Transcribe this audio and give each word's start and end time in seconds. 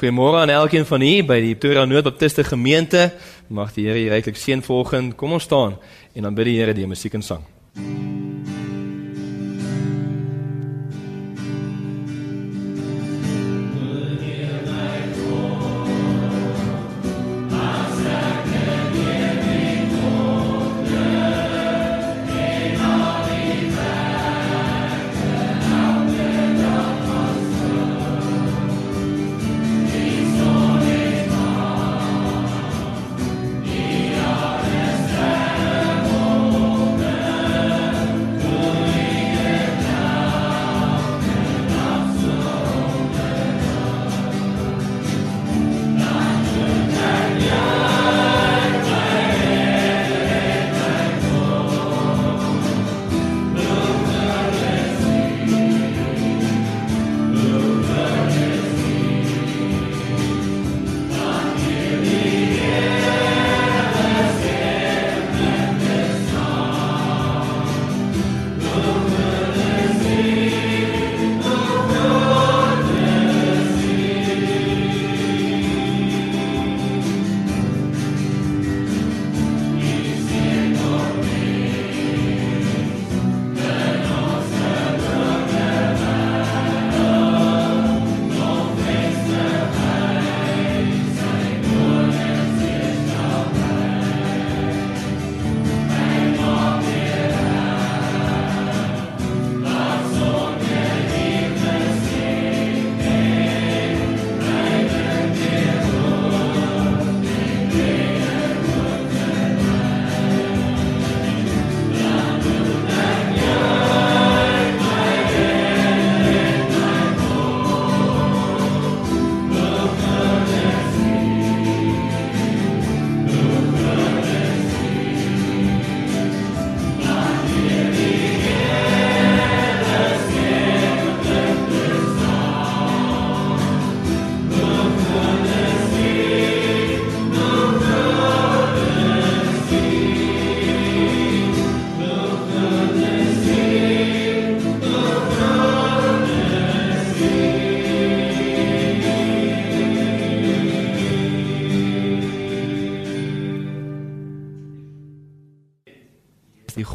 Goeiemôre 0.00 0.38
aan 0.40 0.48
elkeen 0.48 0.86
van 0.88 1.02
u 1.04 1.08
by 1.28 1.36
die 1.44 1.56
Pretoria 1.60 1.84
Noordbaptiste 1.84 2.44
Gemeente. 2.44 3.10
Mag 3.52 3.74
die 3.76 3.84
Here 3.84 4.00
u 4.00 4.08
ryklik 4.08 4.38
seën 4.40 4.62
volgens. 4.64 5.12
Kom 5.14 5.36
ons 5.36 5.44
staan 5.44 5.76
en 6.16 6.22
dan 6.24 6.34
bid 6.34 6.48
die 6.48 6.56
Here 6.56 6.72
die 6.72 6.88
musiek 6.88 7.20
en 7.20 7.22
sang. 7.22 7.44
die 7.76 8.09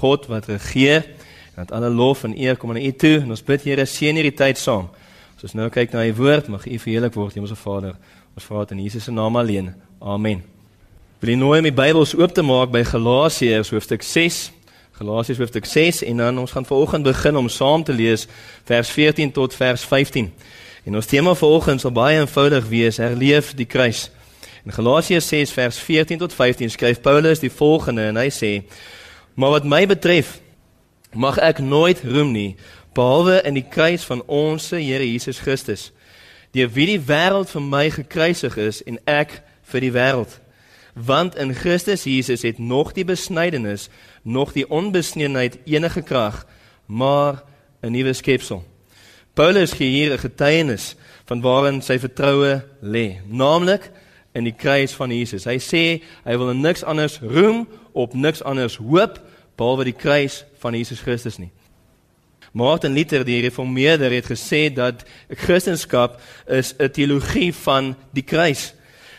God 0.05 0.27
wat 0.29 0.49
regeer 0.51 1.05
en 1.55 1.63
dat 1.63 1.71
alle 1.71 1.89
lof 1.89 2.23
en 2.23 2.35
eer 2.38 2.57
kom 2.59 2.73
aan 2.73 2.81
U 2.83 2.91
toe 2.91 3.16
en 3.23 3.31
ons 3.33 3.43
bid 3.43 3.63
Here 3.66 3.85
seën 3.89 4.17
hierdie 4.17 4.35
tyd 4.35 4.59
saam. 4.61 4.89
As 5.35 5.47
ons 5.47 5.55
nou 5.57 5.69
kyk 5.73 5.95
na 5.95 6.03
U 6.05 6.11
woord, 6.19 6.49
mag 6.51 6.66
U 6.67 6.77
verheerlik 6.83 7.16
word, 7.17 7.33
Hemelse 7.38 7.57
Vader. 7.57 7.95
Ons 8.35 8.45
vra 8.45 8.66
dit 8.66 8.75
in 8.75 8.83
Jesus 8.85 9.07
se 9.07 9.13
naam 9.16 9.39
alleen. 9.39 9.71
Amen. 10.01 10.43
Wil 11.23 11.31
jy 11.31 11.38
nooi 11.39 11.61
om 11.61 11.69
die 11.69 11.73
Bybels 11.73 12.13
oop 12.19 12.35
te 12.35 12.43
maak 12.45 12.73
by 12.73 12.83
Galasiërs 12.85 13.71
hoofstuk 13.73 14.03
6. 14.05 14.41
Galasiërs 14.99 15.39
hoofstuk 15.41 15.66
6 15.67 16.03
en 16.11 16.22
dan 16.22 16.41
ons 16.43 16.51
gaan 16.53 16.67
vanoggend 16.67 17.07
begin 17.07 17.39
om 17.39 17.47
saam 17.49 17.83
te 17.87 17.95
lees 17.95 18.27
vers 18.67 18.91
14 18.91 19.31
tot 19.35 19.55
vers 19.55 19.87
15. 19.89 20.27
En 20.85 20.99
ons 20.99 21.07
tema 21.07 21.33
vanoggend 21.35 21.81
sal 21.81 21.95
baie 21.95 22.19
eenvoudig 22.19 22.67
wees: 22.69 22.99
herleef 23.01 23.55
die 23.57 23.66
kruis. 23.66 24.09
In 24.67 24.75
Galasiërs 24.75 25.31
6 25.31 25.55
vers 25.55 25.79
14 25.87 26.19
tot 26.22 26.35
15 26.35 26.75
skryf 26.75 27.01
Paulus 27.01 27.41
die 27.41 27.53
volgende 27.53 28.11
en 28.11 28.19
hy 28.22 28.29
sê: 28.33 28.51
Maar 29.35 29.50
wat 29.50 29.63
my 29.63 29.85
betref, 29.88 30.40
mag 31.12 31.38
ek 31.44 31.59
nooit 31.59 32.03
roem 32.03 32.31
nie 32.31 32.56
behalwe 32.96 33.41
in 33.44 33.57
die 33.57 33.66
kruis 33.68 34.06
van 34.07 34.22
ons 34.31 34.69
Here 34.72 35.03
Jesus 35.03 35.41
Christus. 35.44 35.90
Deur 36.56 36.69
wie 36.72 36.85
die 36.94 37.01
wêreld 37.03 37.51
vir 37.51 37.63
my 37.63 37.90
gekruisig 37.91 38.56
is 38.57 38.79
en 38.88 38.96
ek 39.03 39.41
vir 39.68 39.84
die 39.84 39.91
wêreld. 39.91 40.38
Want 40.96 41.35
in 41.35 41.51
Christus 41.51 42.06
Jesus 42.07 42.46
het 42.47 42.62
nog 42.63 42.94
die 42.96 43.03
besnydenis, 43.03 43.90
nog 44.23 44.53
die 44.56 44.63
onbesneenheid 44.72 45.59
enige 45.67 46.02
krag, 46.02 46.46
maar 46.88 47.44
'n 47.84 47.91
nuwe 47.91 48.13
skepsel. 48.13 48.63
Paulus 49.34 49.73
gee 49.73 49.91
hier 49.91 50.13
'n 50.13 50.19
getuienis 50.19 50.96
van 51.25 51.41
waarin 51.41 51.81
sy 51.81 52.00
vertroue 52.00 52.63
lê, 52.81 53.19
naamlik 53.28 53.91
in 54.35 54.44
die 54.44 54.56
kruis 54.56 54.94
van 54.94 55.12
Jesus. 55.16 55.47
Hy 55.47 55.57
sê 55.63 55.84
hy 56.25 56.38
wil 56.38 56.53
niks 56.53 56.84
anders 56.84 57.19
roem 57.23 57.63
op 57.96 58.13
niks 58.13 58.44
anders 58.44 58.78
hoop 58.78 59.22
behalwe 59.56 59.88
die 59.88 59.96
kruis 59.96 60.44
van 60.59 60.75
Jesus 60.75 61.00
Christus 61.00 61.40
nie. 61.40 61.51
Martin 62.56 62.94
Luther 62.96 63.25
die 63.28 63.41
reformeerder 63.44 64.12
het 64.16 64.29
gesê 64.31 64.69
dat 64.72 65.03
Christendom 65.44 66.16
is 66.47 66.73
'n 66.79 66.91
teologie 66.91 67.53
van 67.53 67.96
die 68.12 68.23
kruis. 68.23 68.73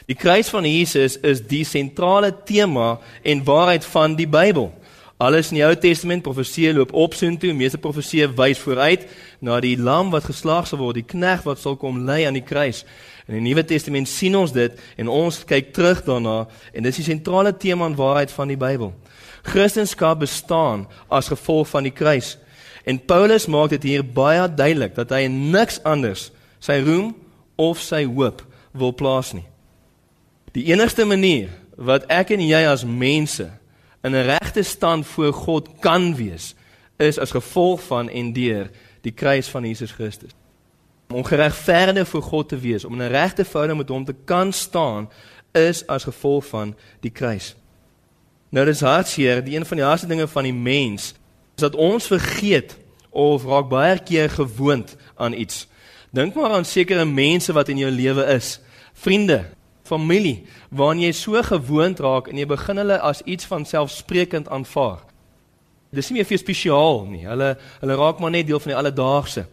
Die 0.07 0.17
kruis 0.17 0.49
van 0.49 0.65
Jesus 0.65 1.17
is 1.21 1.41
die 1.43 1.65
sentrale 1.65 2.35
tema 2.45 2.99
en 3.23 3.45
waarheid 3.45 3.85
van 3.85 4.15
die 4.17 4.29
Bybel. 4.29 4.73
Alles 5.17 5.49
in 5.51 5.57
die 5.57 5.65
Ou 5.65 5.75
Testament 5.77 6.23
profeseë 6.23 6.75
loop 6.77 6.93
op 6.93 7.15
soontoe, 7.15 7.55
meeste 7.57 7.79
profeseë 7.79 8.35
wys 8.37 8.59
vooruit 8.59 9.07
na 9.41 9.61
die 9.61 9.77
lam 9.81 10.11
wat 10.13 10.29
geslag 10.29 10.67
sal 10.69 10.79
word, 10.79 10.95
die 11.01 11.09
knegt 11.09 11.45
wat 11.45 11.59
sal 11.59 11.77
kom 11.81 12.03
lê 12.05 12.27
aan 12.29 12.37
die 12.37 12.45
kruis. 12.45 12.85
In 13.27 13.35
die 13.35 13.43
Nuwe 13.43 13.65
Testament 13.67 14.09
sien 14.09 14.37
ons 14.39 14.53
dit 14.55 14.75
en 14.97 15.09
ons 15.11 15.39
kyk 15.45 15.73
terug 15.75 16.05
daarna 16.07 16.45
en 16.73 16.87
dis 16.87 17.01
die 17.01 17.07
sentrale 17.09 17.51
tema 17.57 17.89
en 17.89 17.99
waarheid 17.99 18.31
van 18.31 18.53
die 18.53 18.59
Bybel. 18.59 18.93
Christendom 19.47 20.19
bestaan 20.19 20.87
as 21.11 21.31
gevolg 21.31 21.69
van 21.69 21.87
die 21.87 21.95
kruis. 21.95 22.37
En 22.87 23.01
Paulus 23.03 23.49
maak 23.51 23.73
dit 23.75 23.83
hier 23.83 24.05
baie 24.07 24.47
duidelik 24.47 24.95
dat 24.95 25.11
hy 25.11 25.27
niks 25.27 25.81
anders 25.83 26.31
sy 26.63 26.79
roem 26.87 27.15
of 27.59 27.83
sy 27.83 28.05
hoop 28.07 28.45
wil 28.77 28.95
plaas 28.95 29.33
nie. 29.35 29.47
Die 30.55 30.69
enigste 30.71 31.05
manier 31.05 31.51
wat 31.77 32.07
ek 32.13 32.31
en 32.37 32.45
jy 32.47 32.63
as 32.71 32.87
mense 32.87 33.51
in 34.07 34.15
'n 34.15 34.27
regte 34.39 34.63
stand 34.63 35.07
voor 35.07 35.33
God 35.33 35.69
kan 35.81 36.15
wees, 36.15 36.55
is 36.99 37.19
as 37.19 37.35
gevolg 37.35 37.83
van 37.83 38.09
en 38.09 38.33
deur 38.33 38.71
die 39.03 39.13
kruis 39.13 39.49
van 39.49 39.65
Jesus 39.65 39.93
Christus. 39.93 40.31
Om 41.09 41.25
geregverdig 41.25 42.09
voor 42.09 42.23
God 42.23 42.49
te 42.49 42.59
wees, 42.59 42.85
om 42.85 43.01
in 43.01 43.07
'n 43.07 43.11
regte 43.11 43.45
verhouding 43.45 43.79
met 43.79 43.89
hom 43.89 44.05
te 44.05 44.15
kan 44.25 44.53
staan, 44.53 45.11
is 45.53 45.87
as 45.87 46.05
gevolg 46.05 46.47
van 46.47 46.77
die 47.01 47.11
kruis. 47.11 47.57
Nou 48.49 48.67
dis 48.67 48.81
hartseer, 48.81 49.45
die 49.45 49.57
een 49.57 49.67
van 49.67 49.77
die 49.77 49.87
hardste 49.87 50.09
dinge 50.09 50.29
van 50.29 50.43
die 50.43 50.55
mens 50.55 51.15
is 51.57 51.63
dat 51.63 51.75
ons 51.75 52.07
vergeet 52.07 52.77
of 53.11 53.45
raak 53.45 53.69
baie 53.69 53.99
keer 53.99 54.31
gewoond 54.31 54.97
aan 55.15 55.33
iets. 55.33 55.69
Dink 56.11 56.35
maar 56.35 56.51
aan 56.51 56.65
sekere 56.65 57.05
mense 57.05 57.53
wat 57.53 57.69
in 57.69 57.79
jou 57.79 57.91
lewe 57.91 58.25
is, 58.25 58.61
vriende, 58.93 59.45
familie, 59.83 60.45
waaraan 60.69 61.01
jy 61.01 61.13
so 61.13 61.43
gewoond 61.43 62.01
raak 62.01 62.29
en 62.29 62.39
jy 62.39 62.47
begin 62.47 62.81
hulle 62.83 62.99
as 63.01 63.23
iets 63.25 63.49
van 63.49 63.65
selfsprekend 63.65 64.49
aanvaar. 64.49 65.01
Dis 65.95 66.11
nie 66.11 66.19
meer 66.19 66.29
vir 66.29 66.41
spesiaal 66.43 67.05
nie. 67.09 67.25
Hulle 67.25 67.55
hulle 67.81 67.99
raak 67.99 68.21
maar 68.21 68.35
net 68.35 68.49
deel 68.49 68.61
van 68.61 68.73
die 68.73 68.79
alledaagse. 68.79 69.47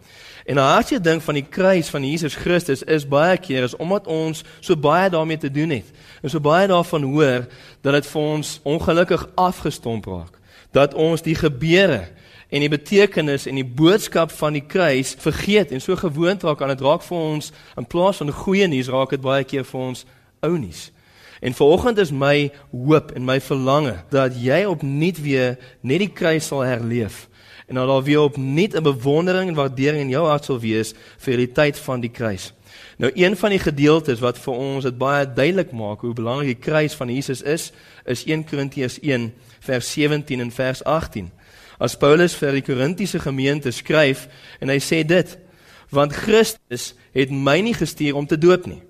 En 0.46 0.56
'n 0.56 0.60
hartjie 0.60 1.00
ding 1.00 1.24
van 1.24 1.34
die 1.34 1.46
kruis 1.50 1.90
van 1.90 2.10
Jesus 2.10 2.36
Christus 2.36 2.84
is 2.84 3.08
baie 3.08 3.38
keer 3.38 3.64
is 3.64 3.76
omdat 3.76 4.08
ons 4.08 4.44
so 4.60 4.76
baie 4.78 5.10
daarmee 5.10 5.38
te 5.38 5.52
doen 5.52 5.70
het. 5.70 5.86
En 6.22 6.30
so 6.30 6.40
baie 6.40 6.68
daarvan 6.68 7.04
hoor 7.04 7.48
dat 7.82 7.94
dit 7.94 8.08
vir 8.08 8.22
ons 8.22 8.60
ongelukkig 8.64 9.30
afgestomp 9.36 10.06
raak. 10.06 10.40
Dat 10.72 10.94
ons 10.94 11.22
die 11.22 11.36
gebeure 11.36 12.08
en 12.50 12.60
die 12.60 12.70
betekenis 12.70 13.46
en 13.46 13.56
die 13.56 13.66
boodskap 13.66 14.32
van 14.32 14.54
die 14.54 14.66
kruis 14.68 15.16
vergeet 15.18 15.72
en 15.72 15.82
so 15.82 15.96
gewoond 15.96 16.44
raak 16.44 16.62
aan 16.62 16.76
dit 16.76 16.82
raak 16.82 17.02
vir 17.02 17.18
ons 17.18 17.52
in 17.78 17.88
plaas 17.88 18.18
van 18.18 18.32
goeie 18.32 18.68
nuus 18.68 18.88
raak 18.88 19.10
dit 19.10 19.22
baie 19.22 19.44
keer 19.44 19.64
vir 19.64 19.80
ons 19.80 20.06
ou 20.40 20.58
nuus. 20.58 20.92
En 21.40 21.54
vanoggend 21.54 21.98
is 21.98 22.12
my 22.12 22.52
hoop 22.72 23.12
en 23.12 23.26
my 23.26 23.40
verlange 23.42 23.96
dat 24.10 24.36
jy 24.36 24.66
opnuut 24.66 25.22
weer 25.22 25.58
net 25.82 26.00
die 26.00 26.12
kruis 26.12 26.48
sal 26.48 26.62
herleef 26.62 27.30
en 27.74 27.80
dat 27.80 27.88
daar 27.88 28.04
weer 28.04 28.20
opnuut 28.20 28.74
'n 28.76 28.84
bewondering 28.84 29.50
en 29.50 29.56
waardering 29.56 30.02
in 30.02 30.10
jou 30.10 30.28
hart 30.28 30.46
sal 30.46 30.60
wees 30.60 30.94
vir 31.18 31.38
die 31.38 31.52
tyd 31.52 31.80
van 31.80 32.00
die 32.00 32.10
kruis. 32.10 32.54
Nou 32.98 33.12
een 33.16 33.38
van 33.38 33.50
die 33.50 33.60
gedeeltes 33.60 34.20
wat 34.20 34.38
vir 34.38 34.54
ons 34.54 34.84
dit 34.84 34.98
baie 34.98 35.34
duidelik 35.34 35.72
maak 35.72 36.02
hoe 36.02 36.14
belangrik 36.14 36.48
die 36.48 36.72
kruis 36.72 36.94
van 36.94 37.10
Jesus 37.10 37.42
is, 37.42 37.72
is 38.06 38.26
1 38.26 38.46
Korintiërs 38.46 39.00
1 39.00 39.34
vers 39.60 39.92
17 39.92 40.40
en 40.40 40.52
vers 40.52 40.84
18. 40.84 41.32
As 41.78 41.98
Paulus 41.98 42.36
vir 42.36 42.52
die 42.52 42.62
Korintiese 42.62 43.20
gemeente 43.20 43.72
skryf 43.72 44.28
en 44.60 44.70
hy 44.70 44.78
sê 44.80 45.04
dit: 45.06 45.38
Want 45.90 46.14
Christus 46.14 46.94
het 47.12 47.32
my 47.32 47.60
nie 47.60 47.74
gestuur 47.74 48.16
om 48.16 48.28
te 48.28 48.38
doop 48.38 48.66
nie, 48.66 48.82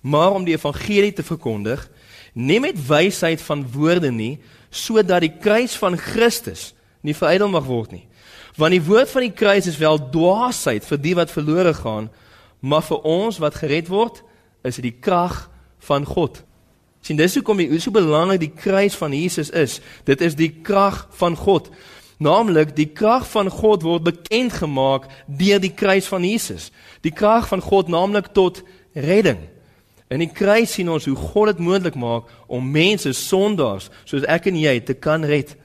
maar 0.00 0.30
om 0.30 0.44
die 0.44 0.54
evangelie 0.54 1.12
te 1.12 1.22
verkondig 1.22 1.90
nie 2.32 2.60
met 2.60 2.86
wysheid 2.86 3.42
van 3.42 3.66
woorde 3.72 4.10
nie, 4.10 4.38
sodat 4.70 5.20
die 5.20 5.38
kruis 5.40 5.76
van 5.76 5.96
Christus 5.96 6.74
nie 7.00 7.14
verydel 7.14 7.48
mag 7.48 7.64
word 7.64 7.92
nie. 7.92 8.06
Want 8.56 8.74
die 8.76 8.84
woord 8.84 9.10
van 9.10 9.24
die 9.24 9.32
kruis 9.32 9.66
is 9.66 9.80
wel 9.80 9.98
dwaasheid 10.12 10.84
vir 10.84 11.00
die 11.00 11.14
wat 11.16 11.32
verlore 11.32 11.74
gaan, 11.74 12.10
maar 12.60 12.84
vir 12.84 13.00
ons 13.08 13.40
wat 13.42 13.58
gered 13.62 13.88
word, 13.88 14.20
is 14.62 14.78
dit 14.78 14.90
die 14.90 14.98
krag 15.00 15.48
van 15.88 16.04
God. 16.06 16.42
Sien, 17.02 17.18
dis 17.18 17.34
hoekom 17.34 17.58
die 17.58 17.80
so 17.82 17.90
belangrik 17.94 18.40
die 18.44 18.52
kruis 18.54 18.94
van 18.94 19.14
Jesus 19.16 19.50
is. 19.50 19.80
Dit 20.06 20.20
is 20.22 20.36
die 20.38 20.52
krag 20.62 21.08
van 21.18 21.34
God. 21.36 21.72
Naamlik 22.22 22.76
die 22.76 22.86
krag 22.94 23.24
van 23.32 23.50
God 23.50 23.82
word 23.82 24.04
bekend 24.06 24.54
gemaak 24.60 25.08
deur 25.26 25.58
die 25.62 25.72
kruis 25.74 26.06
van 26.06 26.22
Jesus. 26.22 26.70
Die 27.02 27.10
krag 27.10 27.48
van 27.50 27.64
God 27.64 27.90
naamlik 27.90 28.30
tot 28.36 28.62
redding. 28.94 29.40
In 30.12 30.22
die 30.22 30.30
kruis 30.30 30.76
sien 30.76 30.92
ons 30.92 31.08
hoe 31.08 31.16
God 31.16 31.50
dit 31.50 31.64
moontlik 31.66 31.96
maak 31.98 32.30
om 32.46 32.70
mense 32.70 33.10
sondaars 33.16 33.88
soos 34.04 34.26
ek 34.30 34.46
en 34.52 34.60
jy 34.60 34.76
te 34.86 34.94
kan 34.94 35.24
red. 35.26 35.56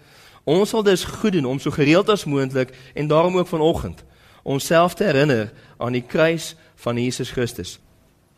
Ons 0.47 0.71
sal 0.71 0.83
dus 0.83 1.03
goed 1.03 1.35
doen 1.35 1.45
om 1.45 1.59
so 1.59 1.73
gereeld 1.75 2.09
as 2.09 2.23
moontlik 2.25 2.71
en 2.95 3.07
daarom 3.07 3.35
ook 3.37 3.47
vanoggend 3.47 4.03
onsself 4.47 4.93
te 4.95 5.03
herinner 5.03 5.51
aan 5.77 5.91
die 5.91 6.05
kruis 6.07 6.55
van 6.79 6.97
Jesus 6.97 7.31
Christus. 7.35 7.79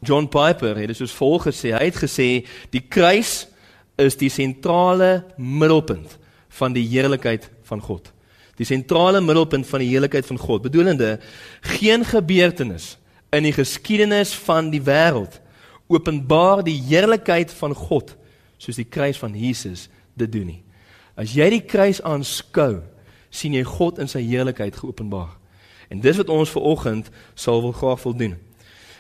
John 0.02 0.26
Piper 0.26 0.78
het 0.78 0.88
dit 0.90 0.98
soos 0.98 1.14
volg 1.14 1.46
gesê. 1.46 1.76
Hy 1.76 1.90
het 1.92 2.00
gesê 2.02 2.28
die 2.74 2.82
kruis 2.82 3.46
is 4.00 4.18
die 4.18 4.32
sentrale 4.34 5.26
middelpunt 5.38 6.16
van 6.58 6.74
die 6.74 6.88
heerlikheid 6.88 7.46
van 7.70 7.84
God. 7.84 8.10
Die 8.58 8.66
sentrale 8.66 9.22
middelpunt 9.22 9.68
van 9.68 9.84
die 9.84 9.92
heerlikheid 9.92 10.26
van 10.26 10.40
God, 10.42 10.64
bedoelende 10.66 11.20
geen 11.78 12.06
gebeurtenis 12.06 12.96
in 13.30 13.46
die 13.46 13.54
geskiedenis 13.54 14.34
van 14.48 14.72
die 14.74 14.82
wêreld 14.82 15.38
openbaar 15.90 16.64
die 16.66 16.80
heerlikheid 16.90 17.54
van 17.54 17.78
God 17.78 18.16
soos 18.58 18.82
die 18.82 18.90
kruis 18.90 19.22
van 19.22 19.38
Jesus 19.38 19.88
dit 20.18 20.32
doen 20.32 20.50
nie. 20.56 20.60
As 21.20 21.34
jy 21.36 21.50
die 21.52 21.66
kruis 21.68 22.00
aanskou, 22.08 22.80
sien 23.30 23.58
jy 23.58 23.66
God 23.68 24.00
in 24.00 24.08
sy 24.08 24.22
heerlikheid 24.24 24.78
geopenbaar. 24.80 25.34
En 25.92 26.00
dis 26.00 26.18
wat 26.22 26.32
ons 26.32 26.52
ver 26.54 26.66
oggend 26.70 27.10
sal 27.36 27.62
wil 27.66 27.74
graag 27.76 28.04
wil 28.06 28.16
doen. 28.16 28.38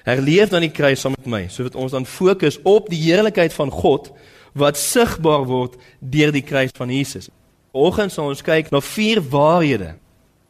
Herleef 0.04 0.51
dan 0.51 0.66
die 0.66 0.74
kruis 0.74 1.04
saam 1.04 1.16
met 1.16 1.30
my, 1.30 1.42
sodat 1.54 1.77
ons 1.80 1.94
dan 1.95 2.07
fokus 2.10 2.60
op 2.68 2.89
die 2.92 3.00
heerlikheid 3.06 3.54
van 3.54 3.71
God 3.71 4.10
wat 4.57 4.80
sigbaar 4.80 5.45
word 5.48 5.77
deur 6.00 6.33
die 6.33 6.44
kruis 6.44 6.74
van 6.75 6.92
Jesus. 6.92 7.30
Vanoggend 7.71 8.12
sal 8.12 8.31
ons 8.31 8.42
kyk 8.44 8.71
na 8.74 8.81
vier 8.81 9.21
waarhede. 9.21 9.94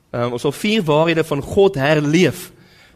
Um, 0.09 0.37
ons 0.37 0.45
sal 0.47 0.55
vier 0.55 0.81
waarhede 0.87 1.25
van 1.27 1.43
God 1.43 1.77
herleef 1.77 2.49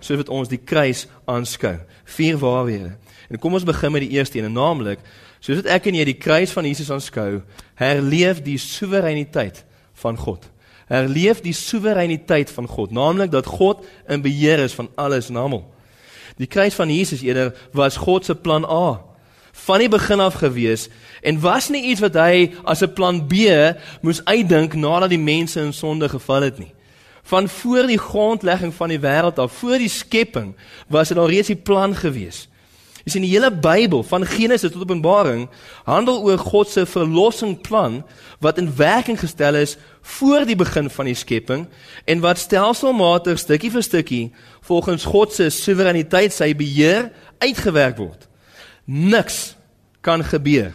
sodat 0.04 0.32
ons 0.34 0.50
die 0.52 0.60
kruis 0.60 1.06
aanskou. 1.30 1.78
Vier 2.16 2.40
waarhede. 2.40 2.96
En 3.30 3.40
kom 3.40 3.54
ons 3.54 3.64
begin 3.68 3.92
met 3.92 4.02
die 4.02 4.18
eerste 4.18 4.40
een, 4.40 4.54
naamlik 4.54 5.00
soos 5.44 5.60
dit 5.60 5.68
ek 5.68 5.90
en 5.90 5.96
jy 6.00 6.06
die 6.08 6.20
kruis 6.20 6.54
van 6.56 6.64
Jesus 6.64 6.92
aanskou, 6.94 7.42
herleef 7.76 8.40
die 8.46 8.58
soewereiniteit 8.58 9.66
van 10.00 10.16
God. 10.18 10.46
Herleef 10.88 11.42
die 11.44 11.56
soewereiniteit 11.56 12.52
van 12.56 12.68
God, 12.68 12.92
naamlik 12.96 13.32
dat 13.32 13.50
God 13.50 13.84
in 14.08 14.24
beheer 14.24 14.64
is 14.64 14.76
van 14.78 14.88
alles 14.96 15.28
en 15.30 15.42
almal. 15.42 15.66
Die 16.40 16.48
kruis 16.48 16.78
van 16.80 16.90
Jesus 16.90 17.22
eerder 17.22 17.52
was 17.76 18.00
God 18.00 18.26
se 18.26 18.36
plan 18.36 18.64
A 18.66 19.02
van 19.54 19.84
die 19.84 19.90
begin 19.90 20.20
af 20.20 20.40
gewees 20.42 20.88
en 21.22 21.40
was 21.40 21.70
nie 21.70 21.84
iets 21.92 22.02
wat 22.02 22.16
hy 22.18 22.52
as 22.66 22.82
'n 22.82 22.94
plan 22.94 23.28
B 23.28 23.36
moes 24.02 24.24
uitdink 24.26 24.74
nadat 24.74 25.10
die 25.10 25.20
mense 25.20 25.60
in 25.62 25.74
sonde 25.74 26.10
geval 26.10 26.42
het 26.42 26.58
nie. 26.58 26.74
Van 27.24 27.48
voor 27.50 27.88
die 27.88 27.98
grondlegging 27.98 28.74
van 28.74 28.90
die 28.90 29.00
wêreld 29.00 29.38
af, 29.38 29.52
voor 29.52 29.78
die 29.78 29.90
skepping, 29.90 30.56
was 30.88 31.08
dit 31.08 31.18
al 31.18 31.30
reeds 31.30 31.48
die 31.48 31.56
plan 31.56 31.96
gewees. 31.96 32.48
Jy 33.04 33.12
sien 33.12 33.26
die 33.26 33.34
hele 33.34 33.50
Bybel 33.52 34.00
van 34.08 34.24
Genesis 34.24 34.72
tot 34.72 34.86
Openbaring 34.86 35.50
handel 35.84 36.22
oor 36.24 36.40
God 36.40 36.70
se 36.72 36.86
verlossingplan 36.88 38.00
wat 38.44 38.62
in 38.62 38.70
werking 38.78 39.20
gestel 39.20 39.58
is 39.60 39.76
voor 40.16 40.46
die 40.48 40.56
begin 40.56 40.88
van 40.90 41.10
die 41.12 41.18
skepping 41.20 41.66
en 42.08 42.24
wat 42.24 42.40
stelselmatig 42.40 43.42
stukkie 43.44 43.74
vir 43.74 43.84
stukkie 43.84 44.24
volgens 44.70 45.04
God 45.12 45.36
se 45.36 45.50
soewereiniteit 45.52 46.32
sy 46.32 46.54
beheer 46.56 47.10
uitgewerk 47.44 48.00
word. 48.00 48.30
Niks 48.88 49.58
kan 50.04 50.24
gebeur 50.24 50.72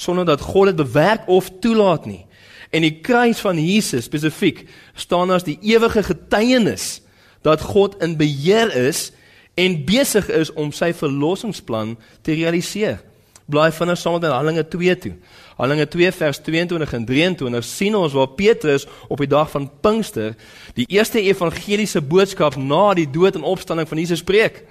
sonder 0.00 0.24
dat 0.28 0.40
God 0.40 0.72
dit 0.72 0.80
bewerk 0.80 1.28
of 1.28 1.50
toelaat 1.60 2.08
nie. 2.08 2.24
En 2.72 2.84
die 2.84 3.00
kruis 3.04 3.40
van 3.44 3.60
Jesus 3.60 4.08
spesifiek 4.08 4.64
staan 4.96 5.32
as 5.32 5.44
die 5.44 5.58
ewige 5.60 6.02
getuienis 6.08 7.02
dat 7.44 7.60
God 7.60 8.00
in 8.04 8.16
beheer 8.16 8.72
is 8.88 9.10
en 9.56 9.76
besig 9.88 10.28
is 10.28 10.52
om 10.52 10.72
sy 10.76 10.90
verlossingsplan 10.92 11.94
te 12.22 12.34
realiseer. 12.36 12.98
Blaai 13.46 13.70
vinnig 13.72 13.98
saam 13.98 14.18
met 14.18 14.28
Handelinge 14.28 14.66
2 14.68 14.96
toe. 14.98 15.12
Handelinge 15.56 15.86
2 15.88 16.12
vers 16.12 16.40
22 16.44 16.92
en 16.98 17.04
23 17.08 17.64
sien 17.64 17.96
ons 17.96 18.12
waar 18.12 18.34
Petrus 18.36 18.84
op 19.08 19.22
die 19.22 19.30
dag 19.30 19.48
van 19.50 19.70
Pinkster 19.80 20.34
die 20.76 20.84
eerste 20.92 21.22
evangeliese 21.22 22.02
boodskap 22.02 22.58
na 22.60 22.90
die 22.98 23.06
dood 23.10 23.38
en 23.38 23.46
opstanding 23.46 23.88
van 23.88 24.02
Jesus 24.02 24.24
preek. 24.26 24.64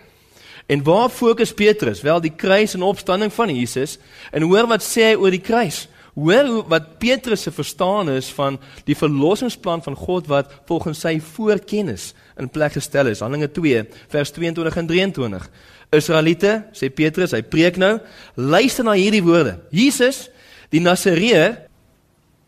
En 0.69 0.83
waar 0.83 1.09
fokus 1.09 1.53
Petrus? 1.53 2.01
Wel 2.01 2.21
die 2.21 2.33
kruis 2.35 2.73
en 2.73 2.85
opstanding 2.85 3.33
van 3.33 3.55
Jesus. 3.55 3.97
En 4.31 4.45
hoor 4.45 4.67
wat 4.69 4.85
sê 4.85 5.11
hy 5.11 5.17
oor 5.17 5.33
die 5.33 5.41
kruis? 5.41 5.85
Hoor 6.15 6.47
hoe 6.47 6.63
wat 6.71 6.97
Petrus 6.97 7.41
se 7.43 7.51
verstaan 7.51 8.09
is 8.09 8.29
van 8.31 8.55
die 8.87 8.95
verlossingsplan 8.95 9.83
van 9.83 9.95
God 9.99 10.29
wat 10.31 10.51
volgens 10.65 11.01
sy 11.03 11.17
voorkennis 11.19 12.13
in 12.39 12.47
plek 12.49 12.77
gestel 12.77 13.11
is. 13.11 13.19
Handelinge 13.19 13.51
2 13.51 13.83
vers 14.13 14.31
22 14.31 14.77
en 14.79 14.87
23. 14.87 15.49
Israeliete, 15.95 16.53
sê 16.71 16.87
Petrus, 16.87 17.35
hy 17.35 17.43
preek 17.43 17.75
nou, 17.79 17.97
luister 18.39 18.87
na 18.87 18.95
hierdie 18.95 19.23
woorde. 19.23 19.57
Jesus, 19.75 20.29
die 20.71 20.79
Nasareër, 20.83 21.67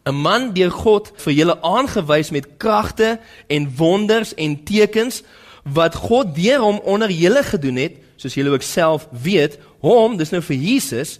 'n 0.08 0.16
man 0.16 0.54
deur 0.56 0.72
God 0.72 1.12
vir 1.20 1.34
julle 1.34 1.58
aangewys 1.62 2.32
met 2.32 2.48
kragte 2.58 3.20
en 3.48 3.68
wonders 3.76 4.34
en 4.36 4.64
tekens 4.64 5.24
wat 5.64 5.96
God 5.96 6.36
deur 6.36 6.64
hom 6.64 6.80
onder 6.80 7.12
julle 7.12 7.44
gedoen 7.44 7.76
het, 7.76 8.00
soos 8.16 8.34
julle 8.34 8.54
ook 8.56 8.64
self 8.64 9.08
weet, 9.12 9.60
hom, 9.84 10.16
dis 10.18 10.32
nou 10.32 10.42
vir 10.42 10.56
Jesus, 10.56 11.20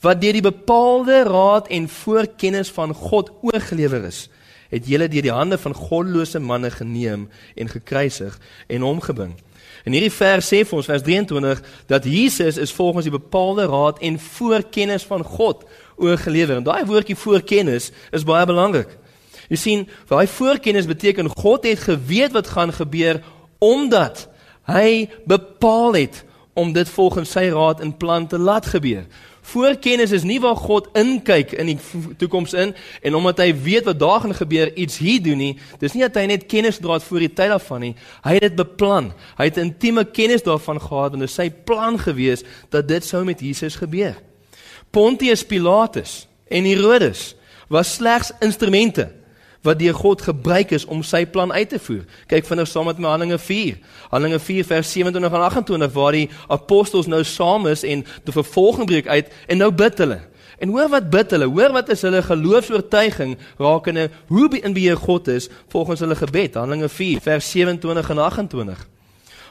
wat 0.00 0.20
deur 0.20 0.36
die 0.38 0.44
bepaalde 0.44 1.22
raad 1.26 1.68
en 1.74 1.88
voorkennis 1.88 2.70
van 2.70 2.94
God 2.94 3.32
oorgelewer 3.42 4.04
is, 4.04 4.28
het 4.68 4.86
julle 4.86 5.08
deur 5.08 5.24
die 5.24 5.34
hande 5.34 5.58
van 5.58 5.74
goddelose 5.74 6.38
manne 6.38 6.70
geneem 6.70 7.28
en 7.54 7.68
gekruisig 7.68 8.38
en 8.66 8.82
omgebring. 8.82 9.34
In 9.88 9.94
hierdie 9.96 10.12
vers 10.12 10.48
sê 10.50 10.62
vir 10.66 10.76
ons 10.76 10.88
vers 10.90 11.02
23 11.04 11.60
dat 11.88 12.04
Jesus 12.04 12.58
is 12.60 12.72
volgens 12.76 13.06
die 13.08 13.14
bepaalde 13.14 13.66
raad 13.70 14.02
en 14.04 14.18
voorkennis 14.20 15.06
van 15.08 15.24
God 15.24 15.64
oorgelewer. 15.96 16.58
En 16.58 16.66
daai 16.66 16.84
woordjie 16.86 17.16
voorkennis 17.16 17.90
is 18.12 18.26
baie 18.28 18.46
belangrik. 18.46 18.90
Jy 19.48 19.56
sien, 19.56 19.86
daai 20.10 20.26
voorkennis 20.28 20.88
beteken 20.88 21.30
God 21.32 21.64
het 21.64 21.86
geweet 21.86 22.34
wat 22.36 22.50
gaan 22.52 22.74
gebeur 22.74 23.22
omdat 23.64 24.26
hy 24.68 25.08
bepaal 25.24 25.96
het 25.96 26.20
om 26.58 26.74
dit 26.74 26.88
volgens 26.90 27.32
sy 27.32 27.48
raad 27.54 27.80
en 27.80 27.96
plan 27.96 28.26
te 28.28 28.38
laat 28.38 28.66
gebeur. 28.68 29.06
Voorkennis 29.48 30.12
is 30.12 30.26
nie 30.28 30.38
waar 30.42 30.56
God 30.60 30.90
inkyk 30.98 31.54
in 31.56 31.70
die 31.70 31.78
toekoms 32.20 32.52
in 32.52 32.74
en 33.02 33.16
omdat 33.16 33.40
hy 33.40 33.48
weet 33.56 33.88
wat 33.88 34.00
daar 34.00 34.20
gaan 34.24 34.36
gebeur 34.36 34.72
iets 34.76 34.98
hier 35.00 35.22
doen 35.24 35.40
nie. 35.40 35.54
Dis 35.80 35.96
nie 35.96 36.04
dat 36.04 36.18
hy 36.20 36.26
net 36.28 36.46
kennis 36.50 36.80
dra 36.84 36.98
voor 37.00 37.24
die 37.24 37.32
tyd 37.32 37.52
daarvan 37.54 37.86
nie. 37.86 37.94
Hy 38.26 38.36
het 38.36 38.48
dit 38.50 38.58
beplan. 38.58 39.12
Hy 39.38 39.48
het 39.48 39.60
intieme 39.62 40.04
kennis 40.04 40.44
daarvan 40.44 40.80
gehad 40.84 41.16
en 41.16 41.24
dit 41.24 41.32
sy 41.32 41.48
plan 41.50 41.96
gewees 42.00 42.44
dat 42.74 42.88
dit 42.90 43.04
sou 43.04 43.24
met 43.24 43.40
Jesus 43.40 43.78
gebeur. 43.80 44.18
Pontius 44.92 45.44
Pilatus 45.44 46.26
en 46.48 46.68
Herodes 46.68 47.34
was 47.68 47.94
slegs 47.96 48.32
instrumente 48.44 49.17
wat 49.68 49.78
deur 49.82 49.94
God 49.94 50.22
gebruik 50.24 50.72
is 50.72 50.86
om 50.88 51.02
sy 51.04 51.24
plan 51.28 51.52
uit 51.52 51.68
te 51.68 51.78
voer. 51.82 52.04
Kyk 52.30 52.46
vinnig 52.48 52.70
saam 52.70 52.88
met 52.88 53.00
my 53.02 53.10
Handelinge 53.12 53.38
4. 53.42 53.76
Handelinge 54.08 54.40
4 54.40 54.66
vers 54.70 54.92
27 54.92 55.36
en 55.36 55.44
28 55.44 55.92
waar 55.92 56.16
die 56.16 56.28
apostels 56.48 57.08
nou 57.10 57.20
saam 57.28 57.68
is 57.68 57.84
en 57.84 58.04
die 58.24 58.34
vervolging 58.34 58.88
breek 58.88 59.08
uit 59.08 59.32
en 59.46 59.60
nou 59.60 59.70
bid 59.72 60.00
hulle. 60.00 60.20
En 60.58 60.72
hoor 60.74 60.88
wat 60.90 61.10
bid 61.10 61.34
hulle? 61.36 61.46
Hoor 61.52 61.74
wat 61.76 61.90
is 61.94 62.02
hulle 62.02 62.22
geloofs-oortuiging 62.22 63.36
rakende 63.58 64.08
hoe 64.26 64.48
in 64.58 64.72
beheer 64.72 64.96
God 64.96 65.28
is 65.28 65.50
volgens 65.68 66.00
hulle 66.00 66.16
gebed? 66.16 66.54
Handelinge 66.54 66.88
4 66.88 67.20
vers 67.20 67.50
27 67.50 68.10
en 68.10 68.18
28. 68.24 68.86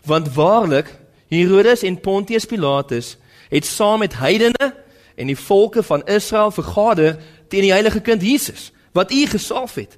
Want 0.05 0.33
waarlik 0.33 0.91
Herodes 1.27 1.83
en 1.83 2.00
Pontius 2.00 2.45
Pilatus 2.45 3.17
het 3.50 3.65
saam 3.65 4.00
met 4.00 4.17
heidene 4.17 4.74
en 5.15 5.27
die 5.27 5.38
volke 5.38 5.83
van 5.83 6.05
Israel 6.05 6.51
vergader 6.51 7.17
teen 7.47 7.67
die 7.67 7.71
heilige 7.71 8.01
kind 8.01 8.21
Jesus 8.21 8.71
wat 8.91 9.12
u 9.12 9.25
gesalf 9.25 9.75
het 9.75 9.97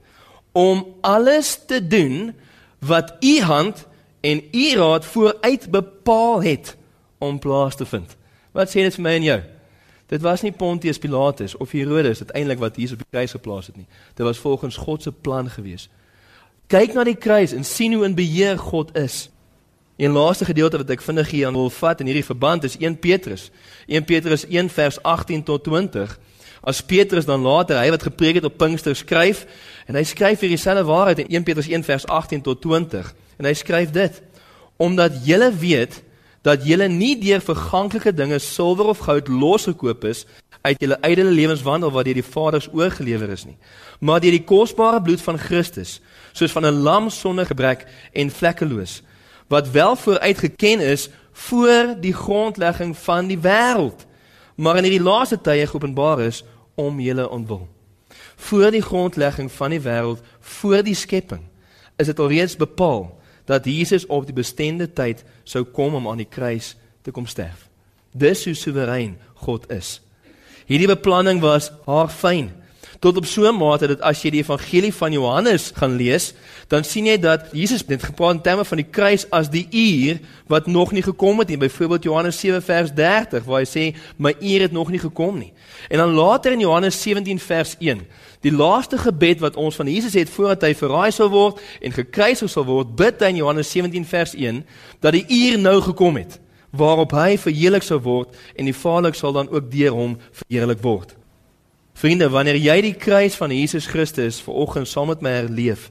om 0.52 0.96
alles 1.02 1.60
te 1.68 1.88
doen 1.88 2.34
wat 2.80 3.16
u 3.20 3.42
hand 3.42 3.88
en 4.20 4.44
u 4.52 4.76
raad 4.76 5.06
vooruit 5.06 5.72
bepaal 5.72 6.44
het 6.44 6.78
om 7.18 7.40
plaas 7.40 7.76
te 7.76 7.86
vind. 7.86 8.16
Wat 8.52 8.70
sê 8.70 8.84
dit 8.84 8.96
vir 8.96 9.04
my 9.04 9.16
en 9.20 9.24
jou? 9.24 9.40
Dit 10.10 10.22
was 10.26 10.42
nie 10.42 10.52
Pontius 10.52 10.98
Pilatus 10.98 11.58
of 11.58 11.72
Herodes 11.72 12.20
uiteindelik 12.20 12.60
wat 12.60 12.76
Jesus 12.76 12.98
op 12.98 13.04
die 13.04 13.12
kruis 13.12 13.32
geplaas 13.32 13.68
het 13.68 13.76
nie. 13.78 13.86
Dit 14.14 14.26
was 14.26 14.38
volgens 14.38 14.78
God 14.78 15.04
se 15.04 15.12
plan 15.12 15.50
gewees. 15.50 15.90
Kyk 16.68 16.94
na 16.94 17.04
die 17.06 17.18
kruis 17.18 17.54
en 17.54 17.64
sien 17.66 17.94
hoe 17.94 18.06
in 18.06 18.16
beheer 18.18 18.58
God 18.58 18.98
is. 18.98 19.30
En 19.98 20.12
laaste 20.12 20.46
gedeelte 20.46 20.78
wat 20.78 20.90
ek 20.90 21.02
vinnig 21.04 21.30
hier 21.30 21.48
aan 21.48 21.58
wil 21.58 21.70
vat 21.70 22.00
in 22.00 22.10
hierdie 22.10 22.26
verband 22.26 22.64
is 22.64 22.78
1 22.78 22.98
Petrus. 23.04 23.50
1 23.88 24.06
Petrus 24.08 24.46
1 24.48 24.70
vers 24.70 25.02
18 25.04 25.44
tot 25.44 25.64
20. 25.64 26.20
As 26.62 26.82
Petrus 26.84 27.26
dan 27.26 27.42
later, 27.42 27.80
hy 27.80 27.90
wat 27.90 28.04
gepreek 28.04 28.36
het 28.40 28.48
op 28.48 28.58
Pinkster 28.58 28.96
skryf 28.96 29.46
en 29.88 29.96
hy 29.96 30.04
skryf 30.04 30.44
hier 30.44 30.52
dieselfde 30.52 30.84
waarheid 30.84 31.24
in 31.24 31.32
1 31.40 31.48
Petrus 31.48 31.70
1 31.72 31.84
vers 31.88 32.08
18 32.08 32.42
tot 32.42 32.62
20. 32.62 33.14
En 33.40 33.48
hy 33.48 33.54
skryf 33.54 33.92
dit: 33.96 34.22
Omdat 34.78 35.24
julle 35.26 35.52
weet 35.56 36.02
dat 36.42 36.66
julle 36.68 36.88
nie 36.88 37.16
deur 37.20 37.42
verganklike 37.44 38.14
dinge 38.16 38.40
silwer 38.40 38.92
of 38.92 39.04
goud 39.08 39.28
losgekoop 39.28 40.06
is 40.08 40.26
uit 40.62 40.80
julle 40.84 40.98
ydelle 41.08 41.32
lewenswandel 41.32 41.92
wat 41.92 42.08
deur 42.08 42.20
die 42.20 42.26
Vaders 42.26 42.68
oorgelewer 42.76 43.32
is 43.32 43.46
nie, 43.48 43.58
maar 44.00 44.20
deur 44.24 44.36
die 44.36 44.44
kosbare 44.44 45.02
bloed 45.04 45.22
van 45.24 45.40
Christus, 45.40 46.00
soos 46.36 46.52
van 46.52 46.66
'n 46.66 46.84
lam 46.84 47.10
sonder 47.10 47.46
gebrek 47.46 47.88
en 48.14 48.32
vlekkeloos, 48.32 49.02
wat 49.48 49.72
wel 49.72 49.96
vooruit 49.96 50.38
geken 50.38 50.80
is 50.80 51.10
voor 51.32 51.96
die 52.00 52.14
grondlegging 52.14 52.98
van 52.98 53.28
die 53.28 53.40
wêreld, 53.40 54.06
maar 54.60 54.80
in 54.80 54.90
hierdie 54.90 55.04
laaste 55.04 55.38
tye 55.40 55.68
geopenbaar 55.68 56.26
is 56.26 56.42
om 56.80 57.00
julle 57.00 57.30
ontwil. 57.32 57.68
Voor 58.50 58.72
die 58.76 58.84
grondlegging 58.84 59.48
van 59.52 59.72
die 59.72 59.82
wêreld, 59.84 60.24
voor 60.40 60.84
die 60.84 60.96
skepping, 60.96 61.46
is 62.00 62.12
dit 62.12 62.20
alreeds 62.20 62.58
bepaal 62.60 63.08
dat 63.48 63.66
Jesus 63.66 64.06
op 64.06 64.28
die 64.28 64.36
bestemde 64.36 64.90
tyd 64.94 65.24
sou 65.48 65.64
kom 65.64 65.96
om 65.96 66.08
aan 66.12 66.20
die 66.20 66.30
kruis 66.30 66.76
te 67.02 67.12
kom 67.16 67.28
sterf. 67.28 67.68
Dis 68.12 68.44
hoe 68.46 68.54
soewerein 68.54 69.16
God 69.46 69.70
is. 69.72 70.00
Hierdie 70.68 70.90
beplanning 70.92 71.40
was 71.42 71.72
haar 71.88 72.12
fyn 72.12 72.52
tot 73.00 73.18
op 73.18 73.26
so 73.26 73.48
'n 73.48 73.56
mate 73.56 73.88
dat 73.88 74.02
as 74.02 74.22
jy 74.22 74.30
die 74.30 74.42
evangelie 74.42 74.94
van 74.94 75.12
Johannes 75.12 75.72
gaan 75.76 75.96
lees, 75.96 76.34
dan 76.68 76.84
sien 76.84 77.06
jy 77.06 77.18
dat 77.20 77.46
Jesus 77.52 77.86
net 77.88 78.04
gepraat 78.04 78.36
in 78.36 78.42
terme 78.42 78.66
van 78.66 78.78
die 78.78 78.88
kruis 78.90 79.30
as 79.30 79.50
die 79.50 79.68
uur 79.72 80.20
wat 80.48 80.68
nog 80.68 80.92
nie 80.92 81.02
gekom 81.02 81.40
het 81.40 81.48
nie. 81.48 81.58
Byvoorbeeld 81.58 82.04
Johannes 82.04 82.40
7 82.40 82.62
vers 82.62 82.92
30 82.94 83.44
waar 83.44 83.60
hy 83.60 83.66
sê 83.66 83.96
my 84.18 84.36
uur 84.40 84.62
het 84.62 84.72
nog 84.72 84.90
nie 84.90 85.00
gekom 85.00 85.38
nie. 85.38 85.54
En 85.90 85.98
dan 85.98 86.14
later 86.14 86.52
in 86.52 86.60
Johannes 86.60 87.02
17 87.02 87.40
vers 87.40 87.76
1, 87.80 88.08
die 88.42 88.52
laaste 88.52 88.98
gebed 88.98 89.40
wat 89.40 89.56
ons 89.56 89.76
van 89.76 89.88
Jesus 89.88 90.14
het 90.14 90.30
voordat 90.30 90.62
hy 90.62 90.76
verraai 90.76 91.12
sou 91.12 91.30
word 91.30 91.60
en 91.82 91.92
gekruisig 91.92 92.50
sou 92.50 92.66
word, 92.66 92.96
bid 92.96 93.20
hy 93.22 93.28
in 93.28 93.36
Johannes 93.36 93.72
17 93.72 94.06
vers 94.06 94.36
1 94.36 94.66
dat 95.00 95.12
die 95.12 95.26
uur 95.28 95.60
nou 95.60 95.82
gekom 95.82 96.16
het 96.16 96.40
waarop 96.70 97.12
hy 97.12 97.38
verheerlik 97.38 97.84
sou 97.84 98.00
word 98.00 98.36
en 98.56 98.66
die 98.66 98.76
Vader 98.78 99.16
sal 99.16 99.34
dan 99.34 99.50
ook 99.50 99.72
deur 99.72 99.92
hom 99.92 100.18
verheerlik 100.32 100.82
word. 100.82 101.19
Vriende, 102.00 102.30
wanneer 102.32 102.56
jy 102.56 102.78
die 102.80 102.96
kruis 102.96 103.36
van 103.36 103.52
Jesus 103.52 103.90
Christus 103.92 104.38
ver 104.40 104.56
oggend 104.56 104.88
saam 104.88 105.10
met 105.12 105.24
my 105.26 105.34
herleef, 105.42 105.90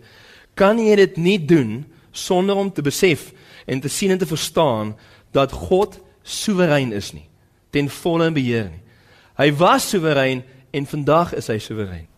kan 0.56 0.78
jy 0.80 0.94
dit 0.96 1.16
nie 1.20 1.36
doen 1.36 1.82
sonder 2.16 2.56
om 2.56 2.70
te 2.72 2.80
besef 2.82 3.28
en 3.68 3.82
te 3.84 3.90
sien 3.92 4.14
en 4.14 4.20
te 4.20 4.28
verstaan 4.28 4.94
dat 5.36 5.52
God 5.52 5.98
soewerein 6.24 6.94
is 6.96 7.12
nie, 7.12 7.26
ten 7.76 7.90
volle 7.92 8.30
in 8.30 8.36
beheer 8.38 8.70
nie. 8.70 8.80
Hy 9.36 9.50
was 9.60 9.90
soewerein 9.92 10.40
en 10.72 10.88
vandag 10.88 11.34
is 11.36 11.50
hy 11.52 11.58
soewerein. 11.60 12.08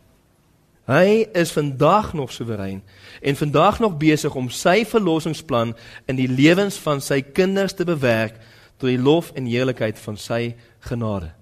Hy 0.90 1.26
is 1.38 1.50
vandag 1.54 2.12
nog 2.14 2.30
soewerein 2.32 2.80
en 3.20 3.36
vandag 3.42 3.82
nog 3.82 3.98
besig 3.98 4.34
om 4.38 4.48
sy 4.54 4.84
verlossingsplan 4.86 5.74
in 6.06 6.18
die 6.18 6.30
lewens 6.30 6.78
van 6.82 7.02
sy 7.02 7.20
kinders 7.26 7.74
te 7.74 7.86
bewerk 7.86 8.38
tot 8.78 8.88
die 8.88 9.02
lof 9.02 9.34
en 9.34 9.50
heerlikheid 9.50 9.98
van 9.98 10.16
sy 10.18 10.54
genade. 10.86 11.34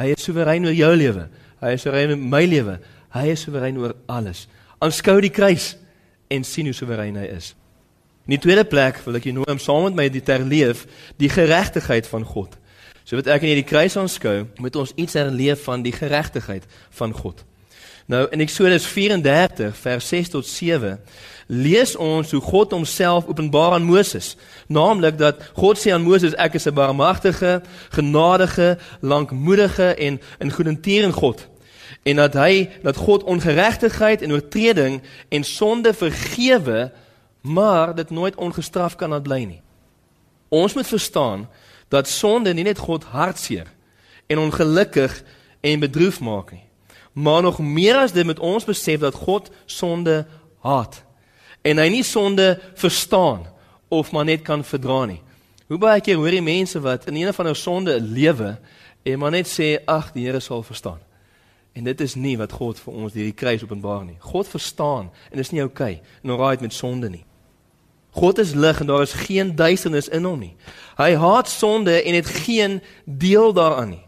Hy 0.00 0.14
is 0.16 0.24
soewerein 0.24 0.64
oor 0.64 0.76
jou 0.76 0.90
lewe. 0.96 1.28
Hy 1.60 1.74
is 1.76 1.84
soewerein 1.84 2.14
in 2.16 2.28
my 2.32 2.44
lewe. 2.48 2.78
Hy 3.12 3.26
is 3.34 3.44
soewerein 3.44 3.78
oor 3.78 3.94
alles. 4.08 4.46
Aanskou 4.80 5.18
die 5.20 5.32
kruis 5.34 5.74
en 6.32 6.44
sien 6.46 6.70
hoe 6.70 6.76
soewerein 6.76 7.18
hy 7.20 7.26
is. 7.34 7.52
In 8.28 8.36
die 8.36 8.40
tweede 8.40 8.64
plek 8.64 9.00
wil 9.04 9.18
ek 9.18 9.26
jou 9.28 9.34
nooi 9.34 9.50
om 9.50 9.60
saam 9.60 9.88
met 9.88 9.98
my 9.98 10.08
dit 10.12 10.24
te 10.24 10.36
herleef, 10.36 10.86
die 11.18 11.28
geregtigheid 11.32 12.08
van 12.08 12.24
God. 12.24 12.56
So 13.04 13.18
wat 13.18 13.28
ek 13.32 13.44
in 13.44 13.54
hierdie 13.54 13.66
kruis 13.66 13.96
aanskou, 13.98 14.44
moet 14.62 14.76
ons 14.78 14.94
iets 14.94 15.18
herleef 15.18 15.64
van 15.66 15.82
die 15.82 15.94
geregtigheid 15.96 16.68
van 16.96 17.12
God. 17.16 17.42
Nou 18.10 18.24
in 18.34 18.42
Eksodus 18.42 18.86
34 18.90 19.76
vers 19.82 20.08
6 20.14 20.32
tot 20.32 20.46
7 20.46 20.96
lees 21.50 21.96
ons 21.98 22.30
hoe 22.30 22.40
God 22.42 22.72
homself 22.74 23.26
openbaar 23.26 23.76
aan 23.76 23.86
Moses, 23.86 24.36
naamlik 24.70 25.18
dat 25.18 25.42
God 25.58 25.78
sê 25.78 25.90
aan 25.94 26.06
Moses 26.06 26.34
ek 26.38 26.54
is 26.54 26.66
'n 26.66 26.74
barmhartige, 26.74 27.62
genadige, 27.90 28.78
lankmoedige 29.02 29.94
en 29.98 30.20
'n 30.40 30.50
goedertierende 30.50 31.16
God 31.16 31.49
en 32.02 32.16
dat 32.16 32.34
hy 32.34 32.68
dat 32.82 32.96
God 32.96 33.22
ongeregtigheid 33.22 34.22
en 34.22 34.32
oortreding 34.32 35.00
en 35.28 35.44
sonde 35.44 35.94
vergewe, 35.94 36.92
maar 37.40 37.94
dit 37.94 38.10
nooit 38.10 38.34
ongestraf 38.34 38.96
kan 38.96 39.10
laat 39.10 39.22
bly 39.22 39.44
nie. 39.44 39.60
Ons 40.48 40.74
moet 40.74 40.86
verstaan 40.86 41.48
dat 41.88 42.08
sonde 42.08 42.54
nie 42.54 42.64
net 42.64 42.78
God 42.78 43.04
hartseer 43.04 43.66
en 44.26 44.38
ongelukkig 44.38 45.22
en 45.60 45.80
bedroef 45.80 46.20
maak 46.20 46.52
nie, 46.52 46.64
maar 47.12 47.42
nog 47.42 47.58
meer 47.58 47.96
as 47.96 48.12
dit 48.12 48.26
met 48.26 48.38
ons 48.38 48.64
besef 48.64 49.00
dat 49.00 49.14
God 49.14 49.50
sonde 49.66 50.26
haat 50.60 51.02
en 51.62 51.80
hy 51.80 51.88
nie 51.92 52.04
sonde 52.06 52.54
verstaan 52.78 53.44
of 53.88 54.12
maar 54.14 54.24
net 54.24 54.42
kan 54.46 54.64
verdra 54.64 55.04
nie. 55.10 55.20
Hoe 55.68 55.78
baie 55.78 56.00
keer 56.02 56.18
hoor 56.18 56.32
jy 56.32 56.42
mense 56.42 56.80
wat 56.82 57.06
in 57.10 57.20
een 57.20 57.34
van 57.34 57.50
hulle 57.50 57.58
sonde 57.58 57.98
lewe 58.00 58.54
en 59.02 59.18
maar 59.20 59.34
net 59.34 59.48
sê 59.50 59.76
ag 59.86 60.12
die 60.14 60.26
Here 60.26 60.40
sal 60.40 60.62
verstaan. 60.66 61.00
En 61.72 61.84
dit 61.84 62.00
is 62.00 62.14
nie 62.14 62.36
wat 62.38 62.52
God 62.52 62.78
vir 62.82 62.94
ons 62.94 63.14
hierdie 63.14 63.36
kruis 63.36 63.62
openbaar 63.62 64.04
nie. 64.04 64.16
God 64.18 64.48
verstaan 64.48 65.10
en 65.30 65.38
is 65.38 65.52
nie 65.54 65.62
oukei 65.62 66.00
okay, 66.00 66.16
en 66.22 66.34
alraai 66.34 66.60
met 66.60 66.74
sonde 66.74 67.10
nie. 67.10 67.24
God 68.10 68.38
is 68.42 68.54
lig 68.58 68.80
en 68.80 68.86
daar 68.86 69.02
is 69.02 69.12
geen 69.12 69.54
duisternis 69.56 70.08
in 70.10 70.24
hom 70.26 70.40
nie. 70.42 70.54
Hy 70.98 71.14
haat 71.14 71.48
sonde 71.48 71.94
en 72.02 72.14
het 72.14 72.26
geen 72.26 72.80
deel 73.04 73.52
daaraan 73.54 73.94
nie. 73.94 74.04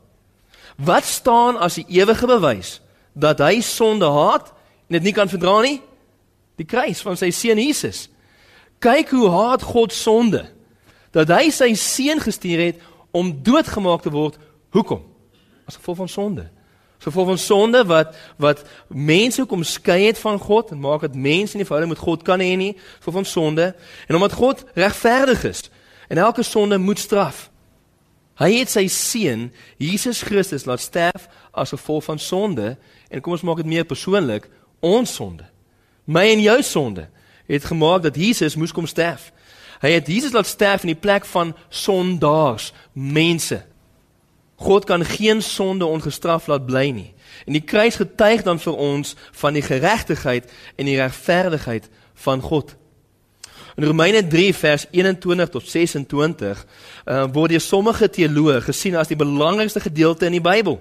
Wat 0.76 1.04
staan 1.06 1.58
as 1.58 1.78
die 1.78 1.86
ewige 2.00 2.26
bewys 2.26 2.80
dat 3.12 3.38
hy 3.44 3.60
sonde 3.60 4.08
haat 4.10 4.50
en 4.88 4.98
dit 4.98 5.06
nie 5.06 5.14
kan 5.14 5.30
verdra 5.30 5.60
nie? 5.62 5.78
Die 6.58 6.66
kruis 6.66 7.02
van 7.04 7.16
sy 7.16 7.30
seun 7.30 7.60
Jesus. 7.62 8.08
Kyk 8.82 9.12
hoe 9.14 9.30
haat 9.30 9.62
God 9.62 9.94
sonde 9.94 10.48
dat 11.14 11.30
hy 11.30 11.52
sy 11.54 11.70
seun 11.78 12.18
gestuur 12.24 12.58
het 12.58 12.82
om 13.14 13.30
doodgemaak 13.44 14.02
te 14.02 14.10
word. 14.10 14.38
Hoekom? 14.74 15.04
As 15.68 15.76
gevolg 15.78 16.02
van 16.02 16.10
sonde. 16.10 16.48
As 17.02 17.08
gevolg 17.10 17.26
van 17.26 17.38
sonde 17.38 17.84
wat 17.84 18.14
wat 18.38 18.60
mense 18.86 19.42
kom 19.50 19.64
skei 19.66 20.04
het 20.06 20.18
van 20.18 20.38
God 20.38 20.70
en 20.70 20.78
maak 20.78 21.00
dat 21.02 21.14
mense 21.18 21.56
nie 21.56 21.66
verhouding 21.66 21.90
met 21.90 22.02
God 22.02 22.22
kan 22.22 22.38
hê 22.38 22.54
nie, 22.54 22.76
gevolg 22.98 23.16
van 23.16 23.26
sonde 23.26 23.64
en 24.06 24.14
omdat 24.14 24.32
God 24.38 24.62
regverdig 24.78 25.42
is 25.44 25.64
en 26.08 26.18
elke 26.22 26.42
sonde 26.42 26.78
moet 26.78 26.98
straf. 26.98 27.48
Hy 28.38 28.52
het 28.54 28.70
sy 28.70 28.86
seun 28.86 29.48
Jesus 29.82 30.22
Christus 30.22 30.62
laat 30.64 30.80
sterf 30.80 31.26
as 31.50 31.74
gevolg 31.74 32.06
van 32.06 32.22
sonde 32.22 32.76
en 33.10 33.20
kom 33.20 33.34
ons 33.34 33.42
maak 33.42 33.64
dit 33.64 33.72
meer 33.74 33.84
persoonlik, 33.84 34.46
ons 34.78 35.14
sonde. 35.14 35.42
My 36.06 36.28
en 36.30 36.46
jou 36.46 36.62
sonde 36.62 37.08
het 37.50 37.66
gemaak 37.66 38.06
dat 38.06 38.14
Jesus 38.14 38.54
moes 38.54 38.70
kom 38.72 38.86
sterf. 38.86 39.32
Hy 39.82 39.90
het 39.98 40.06
Jesus 40.06 40.38
laat 40.38 40.46
sterf 40.46 40.86
in 40.86 40.94
die 40.94 41.02
plek 41.02 41.26
van 41.26 41.50
sondaars, 41.66 42.70
mense. 42.94 43.64
God 44.62 44.86
kan 44.86 45.04
geen 45.04 45.42
sonde 45.42 45.84
ongestraf 45.84 46.46
laat 46.46 46.66
bly 46.66 46.90
nie. 46.94 47.10
En 47.46 47.56
die 47.56 47.64
kruis 47.66 47.98
getuig 47.98 48.44
dan 48.46 48.60
vir 48.62 48.76
ons 48.78 49.16
van 49.40 49.56
die 49.56 49.64
geregtigheid 49.64 50.50
en 50.76 50.86
die 50.86 50.98
regverdigheid 51.00 51.88
van 52.24 52.40
God. 52.40 52.76
In 53.76 53.84
Romeine 53.88 54.26
3 54.26 54.54
vers 54.54 54.86
21 54.90 55.48
tot 55.48 55.68
26 55.68 56.64
uh, 57.06 57.24
word 57.32 57.54
deur 57.54 57.64
sommige 57.64 58.08
teoloë 58.12 58.60
gesien 58.66 58.98
as 59.00 59.08
die 59.08 59.16
belangrikste 59.16 59.80
gedeelte 59.80 60.28
in 60.28 60.36
die 60.36 60.44
Bybel, 60.44 60.76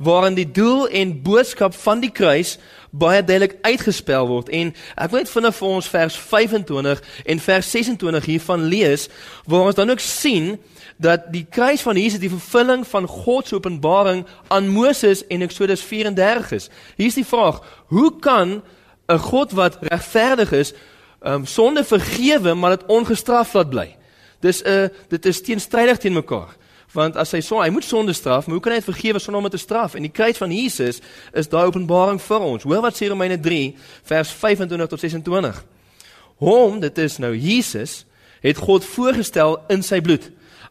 waarin 0.00 0.38
die 0.38 0.48
doel 0.48 0.88
en 0.88 1.18
boodskap 1.22 1.76
van 1.76 2.00
die 2.00 2.10
kruis 2.10 2.56
baie 2.90 3.20
duidelik 3.20 3.58
uitgespel 3.60 4.26
word. 4.30 4.48
En 4.48 4.72
ek 4.96 5.12
wil 5.12 5.20
net 5.20 5.32
vinnig 5.34 5.58
vir 5.58 5.68
ons 5.68 5.90
vers 5.92 6.16
25 6.32 7.02
en 7.34 7.44
vers 7.44 7.72
26 7.76 8.30
hiervan 8.32 8.64
lees, 8.72 9.10
waar 9.44 9.68
ons 9.68 9.76
dan 9.76 9.92
ook 9.92 10.00
sien 10.00 10.54
dat 11.00 11.30
die 11.32 11.46
kruis 11.48 11.80
van 11.80 11.96
Jesus 11.96 12.20
die 12.20 12.30
vervulling 12.30 12.84
van 12.86 13.06
God 13.08 13.48
se 13.48 13.54
openbaring 13.56 14.26
aan 14.48 14.68
Moses 14.68 15.24
en 15.26 15.42
Eksodus 15.42 15.80
34 15.82 16.52
is. 16.52 16.68
Hier 16.96 17.06
is 17.06 17.16
die 17.16 17.26
vraag: 17.26 17.62
Hoe 17.86 18.18
kan 18.20 18.62
'n 19.08 19.18
God 19.18 19.52
wat 19.52 19.78
regverdig 19.80 20.52
is, 20.52 20.72
um, 21.22 21.46
sonde 21.46 21.84
vergewe 21.84 22.54
maar 22.54 22.76
dit 22.76 22.86
ongestraf 22.86 23.52
laat 23.52 23.70
bly? 23.70 23.96
Dis 24.40 24.62
'n 24.62 24.68
uh, 24.68 24.88
dit 25.08 25.26
is 25.26 25.40
teenstrydig 25.42 25.98
teen 25.98 26.12
mekaar. 26.12 26.56
Want 26.92 27.16
as 27.16 27.30
hy 27.30 27.40
so, 27.40 27.62
hy 27.62 27.70
moet 27.70 27.84
sonde 27.84 28.12
straf, 28.12 28.46
maar 28.46 28.54
hoe 28.54 28.62
kan 28.62 28.72
hy 28.72 28.78
dit 28.78 28.94
vergewe 28.94 29.18
sonder 29.18 29.42
om 29.42 29.48
te 29.48 29.56
straf? 29.56 29.94
En 29.94 30.02
die 30.02 30.10
kruis 30.10 30.36
van 30.36 30.50
Jesus 30.50 31.00
is 31.32 31.48
daai 31.48 31.66
openbaring 31.66 32.20
vir 32.22 32.40
ons. 32.40 32.62
Hoor 32.62 32.80
wat 32.82 32.96
sê 32.98 33.06
Romeine 33.08 33.40
3 33.40 33.76
vers 34.02 34.30
25 34.30 34.86
tot 34.86 35.00
26. 35.00 35.64
Hom, 36.36 36.80
dit 36.80 36.98
is 36.98 37.18
nou 37.18 37.36
Jesus, 37.36 38.06
het 38.40 38.56
God 38.56 38.84
voorgestel 38.84 39.58
in 39.68 39.82
sy 39.82 40.00
bloed 40.00 40.30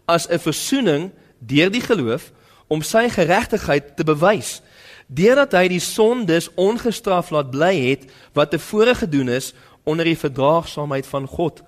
as 0.10 0.28
'n 0.28 0.42
versoening 0.42 1.12
deur 1.40 1.70
die 1.70 1.86
geloof 1.86 2.32
om 2.68 2.82
sy 2.82 3.10
geregtigheid 3.10 3.96
te 3.96 4.04
bewys 4.04 4.62
deurdat 5.08 5.54
hy 5.58 5.68
die 5.68 5.82
sondes 5.82 6.50
ongestraf 6.54 7.32
laat 7.34 7.50
bly 7.52 7.74
het 7.90 8.06
wat 8.34 8.52
tevore 8.52 8.94
gedoen 8.96 9.30
is 9.30 9.54
onder 9.84 10.06
die 10.06 10.18
verdraagsaamheid 10.18 11.08
van 11.08 11.26
God 11.28 11.64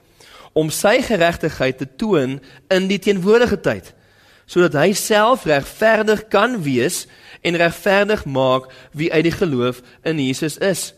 om 0.54 0.70
sy 0.70 1.02
geregtigheid 1.02 1.78
te 1.78 1.88
toon 1.98 2.40
in 2.70 2.88
die 2.88 3.00
teenwoordige 3.00 3.60
tyd 3.62 3.94
sodat 4.52 4.76
hy 4.76 4.92
self 4.94 5.46
regverdig 5.48 6.26
kan 6.28 6.58
wees 6.66 7.06
en 7.42 7.58
regverdig 7.58 8.26
maak 8.26 8.68
wie 8.92 9.12
uit 9.14 9.24
die 9.24 9.38
geloof 9.38 9.80
in 10.04 10.20
Jesus 10.20 10.58
is. 10.58 10.92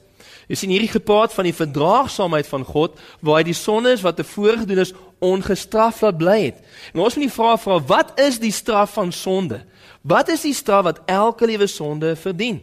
Jy 0.49 0.57
sien 0.57 0.73
hierdie 0.73 0.91
gepaard 0.91 1.33
van 1.35 1.47
die 1.47 1.55
verdraagsaamheid 1.55 2.49
van 2.49 2.65
God 2.67 2.97
waar 3.21 3.39
hy 3.39 3.45
die 3.51 3.57
sondes 3.57 4.01
wat 4.03 4.17
tevore 4.19 4.63
gedoen 4.63 4.83
is 4.83 4.95
ongestraf 5.23 6.01
laat 6.03 6.19
bly 6.19 6.39
het. 6.49 6.59
En 6.93 6.99
ons 7.05 7.15
moet 7.15 7.27
die 7.29 7.33
vraag 7.33 7.61
vra, 7.63 7.79
wat 7.87 8.19
is 8.19 8.39
die 8.43 8.51
straf 8.51 8.93
van 8.97 9.11
sonde? 9.15 9.61
Wat 10.03 10.29
is 10.29 10.43
die 10.43 10.53
straf 10.53 10.83
wat 10.83 11.01
elke 11.05 11.47
liewe 11.47 11.67
sonde 11.67 12.15
verdien? 12.19 12.59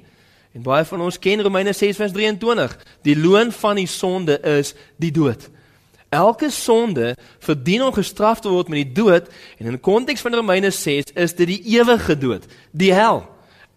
En 0.53 0.65
baie 0.67 0.85
van 0.85 1.01
ons 1.01 1.19
ken 1.19 1.43
Romeine 1.43 1.73
6:23. 1.73 2.77
Die 3.07 3.17
loon 3.17 3.53
van 3.53 3.79
die 3.79 3.87
sonde 3.87 4.41
is 4.41 4.75
die 4.97 5.13
dood. 5.15 5.49
Elke 6.11 6.51
sonde 6.51 7.17
verdien 7.39 7.83
om 7.83 7.93
gestraf 7.95 8.41
te 8.41 8.51
word 8.51 8.69
met 8.69 8.83
die 8.83 8.93
dood 8.93 9.29
en 9.59 9.69
in 9.71 9.77
die 9.77 9.81
konteks 9.81 10.21
van 10.21 10.35
Romeine 10.35 10.71
6 10.71 11.13
is 11.15 11.35
dit 11.39 11.47
die 11.47 11.63
ewige 11.79 12.19
dood, 12.19 12.49
die 12.71 12.91
hel. 12.93 13.23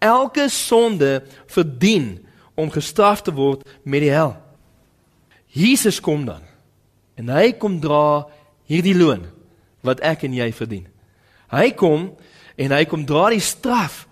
Elke 0.02 0.48
sonde 0.50 1.22
verdien 1.46 2.26
om 2.58 2.70
gestraf 2.74 3.22
te 3.22 3.32
word 3.32 3.62
met 3.84 4.02
die 4.02 4.10
hel. 4.10 4.34
Jesus 5.46 6.00
kom 6.02 6.26
dan 6.26 6.42
en 7.14 7.30
hy 7.30 7.52
kom 7.54 7.78
dra 7.78 8.26
hierdie 8.70 8.96
loon 8.96 9.26
wat 9.84 10.00
ek 10.00 10.24
en 10.28 10.34
jy 10.36 10.50
verdien. 10.56 10.86
Hy 11.52 11.70
kom 11.76 12.10
en 12.56 12.74
hy 12.74 12.84
kom 12.88 13.04
dra 13.06 13.28
die 13.34 13.42
straf 13.42 14.04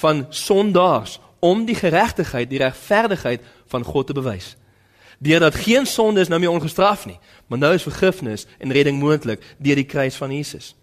van 0.00 0.26
sondaars 0.34 1.18
om 1.44 1.64
die 1.68 1.76
geregtigheid, 1.76 2.50
die 2.50 2.62
regverdigheid 2.62 3.44
van 3.72 3.84
God 3.84 4.06
te 4.06 4.16
bewys. 4.16 4.54
Deurdat 5.24 5.54
geen 5.54 5.86
sonde 5.86 6.20
is 6.20 6.28
nou 6.28 6.40
meer 6.40 6.52
ongestraf 6.52 7.06
nie, 7.06 7.18
maar 7.46 7.60
nou 7.60 7.74
is 7.76 7.86
vergifnis 7.86 8.46
en 8.58 8.72
redding 8.74 8.98
moontlik 9.00 9.42
deur 9.58 9.78
die 9.78 9.88
kruis 9.88 10.16
van 10.20 10.32
Jesus. 10.34 10.74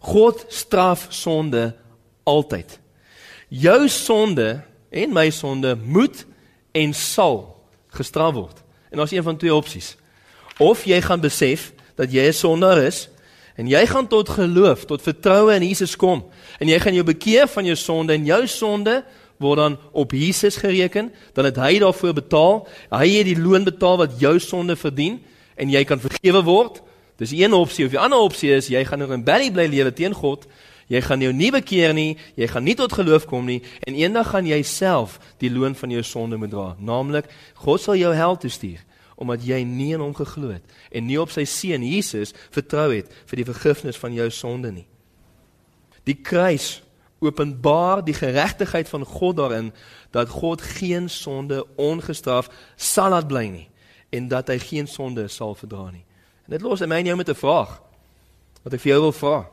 God 0.00 0.44
straf 0.48 1.06
sonde 1.12 1.74
altyd. 2.24 2.78
Jou 3.48 3.88
sonde 3.88 4.62
en 4.90 5.12
my 5.12 5.28
sonde 5.30 5.76
moet 5.76 6.24
en 6.72 6.94
sal 6.94 7.42
gestraf 7.94 8.34
word. 8.34 8.62
En 8.90 8.98
daar's 8.98 9.12
een 9.12 9.26
van 9.26 9.36
twee 9.36 9.54
opsies. 9.54 9.96
Of 10.58 10.84
jy 10.84 11.00
gaan 11.02 11.20
besef 11.20 11.70
dat 12.00 12.12
jy 12.12 12.28
'n 12.28 12.32
sondaar 12.32 12.78
is 12.88 13.08
en 13.56 13.68
jy 13.68 13.86
gaan 13.86 14.08
tot 14.08 14.28
geloof, 14.28 14.84
tot 14.84 15.02
vertroue 15.02 15.54
in 15.54 15.62
Jesus 15.68 15.96
kom 15.96 16.24
en 16.58 16.68
jy 16.68 16.78
gaan 16.80 16.94
jou 16.94 17.04
bekeer 17.04 17.48
van 17.48 17.64
jou 17.64 17.76
sonde 17.76 18.12
en 18.12 18.24
jou 18.24 18.46
sonde 18.46 19.04
word 19.40 19.58
dan 19.58 19.78
op 19.92 20.12
Jesus 20.12 20.56
gereken, 20.56 21.12
dan 21.32 21.44
het 21.44 21.56
hy 21.56 21.78
daarvoor 21.78 22.12
betaal. 22.12 22.68
Hy 22.90 23.08
het 23.08 23.24
die 23.24 23.40
loon 23.40 23.64
betaal 23.64 23.96
wat 23.96 24.20
jou 24.20 24.38
sonde 24.38 24.76
verdien 24.76 25.20
en 25.56 25.70
jy 25.70 25.84
kan 25.84 26.00
vergewe 26.00 26.42
word. 26.44 26.82
Dis 27.16 27.32
een 27.32 27.52
opsie 27.52 27.84
of 27.84 27.90
die 27.90 28.00
ander 28.00 28.20
opsie 28.20 28.52
is 28.52 28.68
jy 28.68 28.84
gaan 28.84 29.02
in 29.02 29.12
'n 29.12 29.24
belly 29.24 29.50
bly 29.50 29.66
lewe 29.66 29.92
teen 29.92 30.12
God. 30.12 30.46
Jy 30.88 31.00
gaan 31.00 31.20
jou 31.20 31.32
nie 31.32 31.50
bekeer 31.50 31.94
nie, 31.94 32.16
jy 32.36 32.46
gaan 32.46 32.64
nie 32.64 32.74
tot 32.74 32.92
geloof 32.92 33.26
kom 33.26 33.46
nie 33.46 33.62
en 33.86 33.94
eendag 33.94 34.30
gaan 34.30 34.46
jy 34.46 34.62
self 34.62 35.18
die 35.38 35.50
loon 35.50 35.74
van 35.74 35.90
jou 35.90 36.02
sonde 36.02 36.36
moet 36.36 36.50
dra. 36.50 36.76
Naamlik 36.78 37.24
God 37.54 37.80
sal 37.80 37.94
jou 37.94 38.14
hel 38.14 38.36
toe 38.36 38.50
stuur 38.50 38.89
omdat 39.20 39.44
jy 39.44 39.60
nie 39.68 39.92
in 39.94 40.02
hom 40.02 40.14
geglo 40.16 40.54
het 40.54 40.76
en 40.90 41.06
nie 41.06 41.18
op 41.20 41.32
sy 41.34 41.44
seun 41.48 41.84
Jesus 41.84 42.32
vertrou 42.54 42.88
het 42.94 43.10
vir 43.28 43.42
die 43.42 43.48
vergifnis 43.48 44.00
van 44.00 44.16
jou 44.16 44.30
sonde 44.32 44.72
nie. 44.72 44.86
Die 46.08 46.16
kruis 46.16 46.80
openbaar 47.20 48.00
die 48.04 48.16
geregtigheid 48.16 48.88
van 48.88 49.04
God 49.04 49.36
daarin 49.36 49.72
dat 50.14 50.32
God 50.32 50.62
geen 50.64 51.10
sonde 51.12 51.66
ongestraf 51.76 52.48
sal 52.76 53.12
laat 53.12 53.28
bly 53.28 53.44
nie 53.52 53.66
en 54.10 54.28
dat 54.32 54.48
hy 54.48 54.58
geen 54.58 54.88
sonde 54.90 55.28
sal 55.28 55.54
verdra 55.54 55.90
nie. 55.92 56.04
En 56.48 56.56
dit 56.56 56.64
los 56.64 56.80
my 56.80 57.02
en 57.02 57.12
jou 57.12 57.16
met 57.16 57.28
'n 57.28 57.34
vraag 57.44 57.80
wat 58.64 58.74
ek 58.74 58.80
vir 58.80 58.92
jou 58.92 59.00
wil 59.00 59.12
vra. 59.12 59.48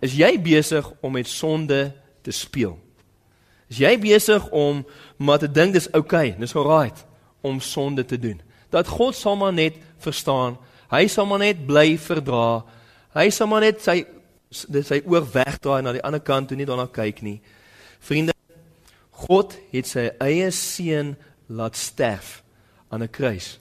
Is 0.00 0.16
jy 0.16 0.40
besig 0.40 0.92
om 1.00 1.12
met 1.12 1.28
sonde 1.28 1.92
te 2.22 2.30
speel? 2.30 2.78
Is 3.68 3.78
jy 3.78 3.98
besig 3.98 4.48
om 4.50 4.86
maar 5.16 5.38
te 5.38 5.50
dink 5.50 5.72
dis 5.72 5.90
oukei, 5.92 6.28
okay, 6.28 6.40
dis 6.40 6.56
alright 6.56 7.04
om 7.40 7.60
sonde 7.60 8.04
te 8.04 8.18
doen? 8.18 8.40
Dat 8.70 8.88
God 8.88 9.14
sal 9.14 9.36
maar 9.36 9.52
net 9.52 9.76
verstaan. 9.98 10.58
Hy 10.90 11.06
sal 11.06 11.26
maar 11.26 11.42
net 11.42 11.66
bly 11.66 11.98
verdra. 11.98 12.64
Hy 13.14 13.28
sal 13.34 13.46
maar 13.50 13.66
net 13.66 13.82
sy 13.82 14.02
dit 14.50 14.86
sy 14.86 14.98
oor 15.06 15.22
wegdraai 15.30 15.82
na 15.82 15.92
die 15.94 16.02
ander 16.02 16.22
kant 16.22 16.50
toe 16.50 16.58
nie 16.58 16.66
daarna 16.66 16.88
kyk 16.90 17.22
nie. 17.22 17.38
Vriende, 18.02 18.34
God 19.10 19.54
het 19.70 19.86
sy 19.86 20.08
eie 20.18 20.48
seun 20.50 21.14
laat 21.46 21.76
sterf 21.76 22.40
aan 22.90 23.02
'n 23.02 23.10
kruis 23.10 23.58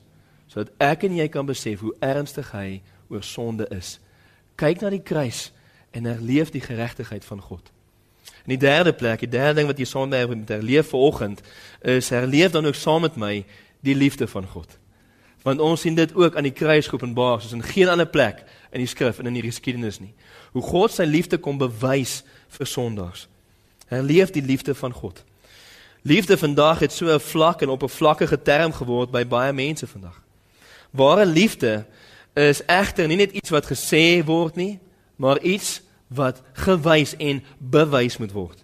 sodat 0.49 0.73
ek 0.81 1.03
en 1.03 1.15
jy 1.15 1.27
kan 1.29 1.45
besef 1.45 1.79
hoe 1.79 1.93
ernstig 2.01 2.51
hy 2.51 2.81
oor 3.09 3.23
sonde 3.23 3.67
is. 3.69 3.99
Kyk 4.55 4.81
na 4.81 4.89
die 4.89 5.03
kruis 5.05 5.51
en 5.93 6.05
herleef 6.09 6.49
die 6.49 6.61
geregtigheid 6.61 7.25
van 7.25 7.41
God. 7.41 7.61
In 8.47 8.57
die 8.57 8.57
derde 8.57 8.93
plek, 8.93 9.19
die 9.19 9.29
derde 9.29 9.59
ding 9.59 9.67
wat 9.69 9.77
jy 9.77 9.85
sonde 9.85 10.27
moet 10.27 10.49
herleef 10.49 10.89
vanoggend, 10.89 11.41
is 11.81 12.09
herleef 12.09 12.51
dan 12.51 12.65
ook 12.65 12.75
saam 12.75 13.05
met 13.05 13.15
my 13.15 13.45
die 13.85 13.95
liefde 13.95 14.27
van 14.27 14.47
God. 14.47 14.78
Want 15.49 15.63
ons 15.65 15.81
sien 15.81 15.95
dit 15.97 16.11
ook 16.13 16.35
aan 16.37 16.45
die 16.45 16.53
kruis 16.53 16.87
geopenbaar 16.87 17.39
soos 17.41 17.55
in 17.57 17.63
geen 17.65 17.89
ander 17.89 18.05
plek 18.05 18.43
in 18.69 18.83
die 18.83 18.89
skrif 18.89 19.17
en 19.17 19.25
in 19.25 19.39
die 19.39 19.47
geskiedenis 19.47 19.97
nie. 19.97 20.11
Hoe 20.53 20.61
God 20.61 20.93
sy 20.93 21.07
liefde 21.09 21.39
kom 21.41 21.57
bewys 21.57 22.19
vir 22.53 22.69
sondaars. 22.69 23.25
Hy 23.89 24.03
leef 24.05 24.29
die 24.35 24.45
liefde 24.45 24.75
van 24.77 24.93
God. 24.93 25.23
Liefde 26.05 26.37
vandag 26.37 26.85
het 26.85 26.93
so 26.93 27.09
'n 27.09 27.19
vlak 27.19 27.61
en 27.61 27.73
oppervlakkige 27.73 28.41
term 28.41 28.73
geword 28.73 29.11
by 29.11 29.25
baie 29.25 29.53
mense 29.53 29.87
vandag. 29.87 30.21
Ware 30.91 31.25
liefde 31.25 31.85
is 32.33 32.61
egter 32.65 33.07
nie 33.07 33.17
net 33.17 33.31
iets 33.31 33.49
wat 33.49 33.65
gesê 33.65 34.23
word 34.25 34.55
nie, 34.55 34.79
maar 35.15 35.41
iets 35.41 35.81
wat 36.07 36.41
gewys 36.53 37.15
en 37.17 37.43
bewys 37.57 38.17
moet 38.17 38.31
word. 38.31 38.57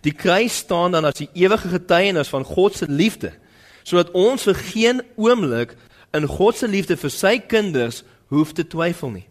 Die 0.00 0.12
kruis 0.12 0.56
staan 0.56 0.92
dan 0.92 1.04
as 1.04 1.14
die 1.14 1.28
ewige 1.32 1.68
getuienis 1.68 2.28
van 2.28 2.44
God 2.44 2.76
se 2.76 2.88
liefde, 2.88 3.32
sodat 3.82 4.10
ons 4.10 4.42
vir 4.42 4.54
geen 4.54 5.02
oomblik 5.16 5.76
in 6.12 6.26
God 6.28 6.56
se 6.56 6.68
liefde 6.68 6.96
vir 6.96 7.12
sy 7.12 7.38
kinders 7.38 8.02
hoef 8.32 8.52
te 8.52 8.64
twyfel 8.66 9.10
nie. 9.10 9.26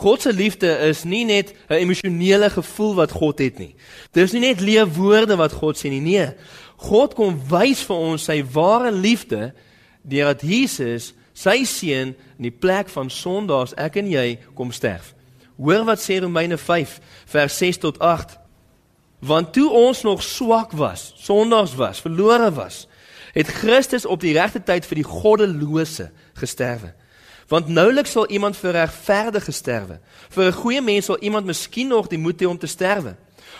God 0.00 0.22
se 0.22 0.32
liefde 0.32 0.70
is 0.88 1.04
nie 1.04 1.24
net 1.24 1.54
'n 1.68 1.74
emosionele 1.84 2.50
gevoel 2.50 2.94
wat 2.94 3.10
God 3.10 3.38
het 3.38 3.58
nie. 3.58 3.74
Dis 4.12 4.32
nie 4.32 4.40
net 4.40 4.60
leë 4.60 4.86
woorde 4.96 5.36
wat 5.36 5.52
God 5.52 5.76
sê 5.76 5.90
nie. 5.90 6.00
Nee. 6.00 6.32
God 6.76 7.14
kom 7.14 7.40
wys 7.48 7.82
vir 7.82 7.96
ons 7.96 8.24
sy 8.24 8.42
ware 8.52 8.92
liefde 8.92 9.52
deurdat 10.02 10.42
Jesus, 10.42 11.12
sy 11.32 11.64
seun, 11.64 12.14
in 12.38 12.42
die 12.48 12.50
plek 12.50 12.88
van 12.88 13.10
sondaars, 13.10 13.74
ek 13.76 13.96
en 13.96 14.08
jy, 14.08 14.38
kom 14.54 14.72
sterf. 14.72 15.14
Hoor 15.60 15.84
wat 15.84 16.00
sê 16.00 16.20
Romeine 16.20 16.56
5 16.56 17.00
vers 17.26 17.58
6 17.58 17.78
tot 17.78 17.98
8. 17.98 18.38
Want 19.20 19.52
toe 19.52 19.70
ons 19.70 20.02
nog 20.02 20.22
swak 20.22 20.72
was, 20.72 21.12
sondaars 21.16 21.74
was, 21.76 22.00
verlore 22.00 22.48
was, 22.56 22.86
het 23.32 23.48
Christus 23.48 24.06
op 24.06 24.20
die 24.20 24.32
regte 24.32 24.62
tyd 24.62 24.86
vir 24.86 25.00
die 25.02 25.06
goddelose 25.06 26.10
gesterwe. 26.34 26.94
Want 27.50 27.68
nouliks 27.68 28.10
sal 28.14 28.28
iemand 28.30 28.56
vir 28.56 28.72
regverdige 28.72 29.52
sterwe. 29.52 29.98
Vir 30.28 30.44
'n 30.44 30.52
goeie 30.52 30.82
mens 30.82 31.04
sal 31.04 31.18
iemand 31.18 31.46
miskien 31.46 31.88
nog 31.88 32.06
die 32.06 32.18
moed 32.18 32.40
hê 32.42 32.46
om 32.46 32.58
te 32.58 32.66
sterwe. 32.66 33.16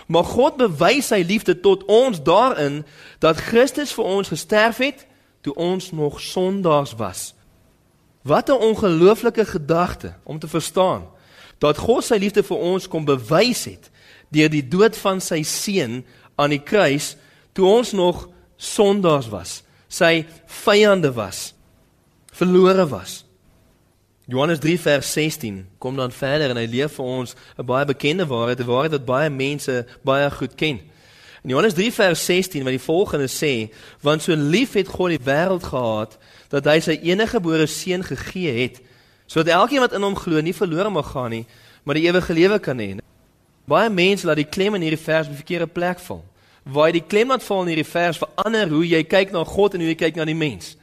Maar 0.06 0.24
God 0.24 0.56
bewys 0.56 1.06
sy 1.06 1.24
liefde 1.26 1.60
tot 1.60 1.84
ons 1.84 2.22
daarin 2.22 2.84
dat 3.18 3.36
Christus 3.36 3.92
vir 3.92 4.04
ons 4.04 4.28
gesterf 4.28 4.76
het 4.76 5.06
toe 5.40 5.54
ons 5.54 5.90
nog 5.90 6.20
sondaars 6.20 6.94
was. 6.94 7.34
Wat 8.22 8.48
'n 8.48 8.52
ongelooflike 8.52 9.44
gedagte 9.44 10.14
om 10.24 10.38
te 10.38 10.48
verstaan 10.48 11.08
dat 11.58 11.78
God 11.78 12.04
sy 12.04 12.16
liefde 12.16 12.42
vir 12.42 12.56
ons 12.56 12.88
kom 12.88 13.04
bewys 13.04 13.64
het 13.64 13.90
deur 14.28 14.50
die 14.50 14.68
dood 14.68 14.96
van 14.96 15.20
sy 15.20 15.42
seun 15.42 16.04
aan 16.34 16.50
die 16.50 16.62
kruis 16.62 17.16
toe 17.52 17.66
ons 17.66 17.92
nog 17.92 18.28
sondaars 18.60 19.30
was, 19.32 19.62
sy 19.88 20.26
vyande 20.60 21.12
was, 21.16 21.50
verlore 22.36 22.86
was. 22.90 23.22
Johannes 24.30 24.60
3 24.62 24.76
vers 24.78 25.12
16 25.12 25.66
kom 25.82 25.96
dan 25.96 26.12
verder 26.14 26.52
en 26.52 26.60
hy 26.60 26.66
leer 26.70 26.90
vir 26.92 27.04
ons 27.04 27.34
'n 27.58 27.66
baie 27.66 27.84
bekende 27.84 28.26
waarheid, 28.26 28.60
'n 28.60 28.68
waarheid 28.68 28.92
wat 28.92 29.04
baie 29.04 29.30
mense 29.30 29.86
baie 30.04 30.30
goed 30.30 30.54
ken. 30.54 30.78
In 31.42 31.50
Johannes 31.50 31.74
3 31.74 31.92
vers 31.92 32.24
16 32.24 32.62
wat 32.62 32.76
die 32.76 32.86
volgende 32.86 33.26
sê, 33.26 33.72
want 34.02 34.22
so 34.22 34.34
lief 34.34 34.72
het 34.72 34.88
God 34.88 35.10
die 35.10 35.24
wêreld 35.24 35.64
gehad 35.64 36.18
dat 36.48 36.64
hy 36.64 36.80
sy 36.80 37.00
enige 37.02 37.40
gebore 37.40 37.66
seun 37.66 38.04
gegee 38.04 38.52
het 38.52 38.80
sodat 39.26 39.54
elkeen 39.54 39.80
wat 39.80 39.92
in 39.92 40.02
hom 40.02 40.16
glo 40.16 40.40
nie 40.40 40.54
verlore 40.54 40.90
mag 40.90 41.10
gaan 41.10 41.30
nie, 41.30 41.46
maar 41.84 41.94
die 41.94 42.06
ewige 42.10 42.34
lewe 42.34 42.58
kan 42.58 42.78
hê. 42.78 42.98
Baie 43.64 43.90
mense 43.90 44.26
laat 44.26 44.36
die 44.36 44.48
klem 44.48 44.74
in 44.74 44.82
hierdie 44.82 45.04
vers 45.04 45.26
op 45.26 45.32
'n 45.32 45.42
verkeerde 45.42 45.66
plek 45.66 45.98
val. 45.98 46.24
Waar 46.64 46.90
jy 46.90 46.98
die 46.98 47.08
klem 47.08 47.28
laat 47.28 47.44
val 47.44 47.62
in 47.62 47.72
hierdie 47.72 47.88
vers 47.88 48.20
verander 48.20 48.68
hoe 48.68 48.84
jy 48.86 49.02
kyk 49.04 49.32
na 49.32 49.44
God 49.44 49.74
en 49.74 49.80
hoe 49.84 49.88
jy 49.88 49.98
kyk 49.98 50.16
na 50.16 50.24
die 50.28 50.36
mens. 50.36 50.76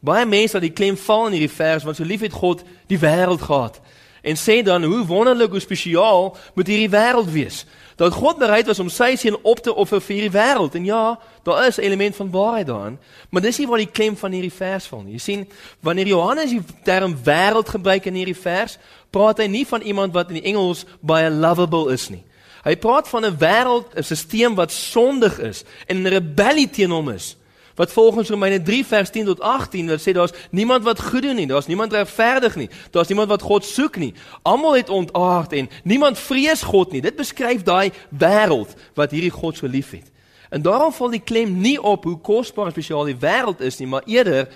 Baie 0.00 0.26
mense 0.26 0.56
laat 0.56 0.66
die 0.66 0.74
klem 0.74 0.96
val 0.96 1.26
in 1.26 1.38
hierdie 1.38 1.56
vers 1.56 1.84
want 1.84 1.96
so 1.96 2.04
lief 2.04 2.24
het 2.24 2.32
God 2.32 2.64
die 2.88 3.00
wêreld 3.00 3.42
gehad 3.42 3.80
en 4.22 4.36
sê 4.36 4.62
dan 4.66 4.82
hoe 4.84 5.04
wonderlik 5.06 5.50
hoe 5.50 5.60
spesiaal 5.62 6.36
moet 6.54 6.66
hierdie 6.66 6.90
wêreld 6.90 7.30
wees 7.32 7.64
dat 7.98 8.14
God 8.14 8.38
bereid 8.38 8.66
was 8.66 8.78
om 8.78 8.88
sy 8.88 9.16
seun 9.18 9.36
op 9.42 9.58
te 9.58 9.74
offer 9.74 9.98
vir 9.98 10.14
hierdie 10.14 10.34
wêreld. 10.36 10.76
En 10.78 10.84
ja, 10.86 11.18
daar 11.42 11.66
is 11.66 11.78
'n 11.78 11.82
element 11.82 12.16
van 12.16 12.30
waarheid 12.30 12.66
daarin, 12.66 12.98
maar 13.30 13.42
dis 13.42 13.58
nie 13.58 13.66
waar 13.66 13.78
die 13.78 13.90
klem 13.90 14.16
van 14.16 14.32
hierdie 14.32 14.52
vers 14.52 14.86
val 14.86 15.02
nie. 15.02 15.12
Jy 15.12 15.18
sien, 15.18 15.48
wanneer 15.80 16.06
Johannes 16.06 16.50
die 16.50 16.62
term 16.84 17.16
wêreld 17.24 17.68
gebruik 17.68 18.04
in 18.04 18.14
hierdie 18.14 18.36
vers, 18.36 18.78
praat 19.10 19.38
hy 19.38 19.46
nie 19.46 19.66
van 19.66 19.80
iemand 19.80 20.12
wat 20.12 20.28
in 20.28 20.34
die 20.34 20.44
Engels 20.44 20.84
baie 21.00 21.30
lovable 21.30 21.92
is 21.92 22.08
nie. 22.08 22.22
Hy 22.62 22.76
praat 22.76 23.08
van 23.08 23.24
'n 23.24 23.36
wêreld, 23.38 23.94
'n 23.94 24.02
stelsel 24.02 24.54
wat 24.54 24.72
sondig 24.72 25.38
is 25.38 25.64
en 25.86 25.96
in 25.96 26.06
rebellie 26.06 26.70
teen 26.70 26.90
hom 26.90 27.08
is 27.08 27.36
wat 27.78 27.92
volgens 27.92 28.28
Romeine 28.28 28.62
3 28.62 28.86
vers 28.86 29.10
10 29.10 29.24
tot 29.24 29.40
18 29.40 29.88
wat 29.88 30.00
sê 30.00 30.12
daar's 30.12 30.32
niemand 30.50 30.84
wat 30.84 31.00
goed 31.02 31.22
doen 31.22 31.34
nie, 31.34 31.46
daar's 31.46 31.66
niemand 31.66 31.92
regverdig 31.92 32.56
nie, 32.56 32.70
daar's 32.90 33.08
niemand 33.08 33.28
wat 33.28 33.42
God 33.42 33.64
soek 33.64 33.96
nie. 33.96 34.14
Almal 34.42 34.76
het 34.76 34.88
ontaard 34.88 35.52
en 35.52 35.70
niemand 35.84 36.18
vrees 36.18 36.62
God 36.62 36.92
nie. 36.92 37.00
Dit 37.00 37.16
beskryf 37.16 37.62
daai 37.62 37.92
wêreld 38.10 38.74
wat 38.98 39.14
hierdie 39.14 39.30
God 39.30 39.56
so 39.56 39.66
liefhet. 39.66 40.10
En 40.50 40.62
daarom 40.62 40.92
val 40.92 41.14
die 41.14 41.22
klem 41.22 41.60
nie 41.60 41.78
op 41.78 42.04
hoe 42.04 42.18
kosbaar 42.18 42.66
en 42.66 42.74
spesiaal 42.74 43.12
die 43.12 43.20
wêreld 43.20 43.62
is 43.62 43.78
nie, 43.78 43.86
maar 43.86 44.02
eerder 44.10 44.48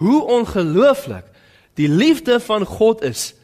hoe 0.00 0.22
ongelooflik 0.24 1.28
die 1.76 1.88
liefde 1.88 2.40
van 2.40 2.64
God 2.64 3.04
is 3.04 3.34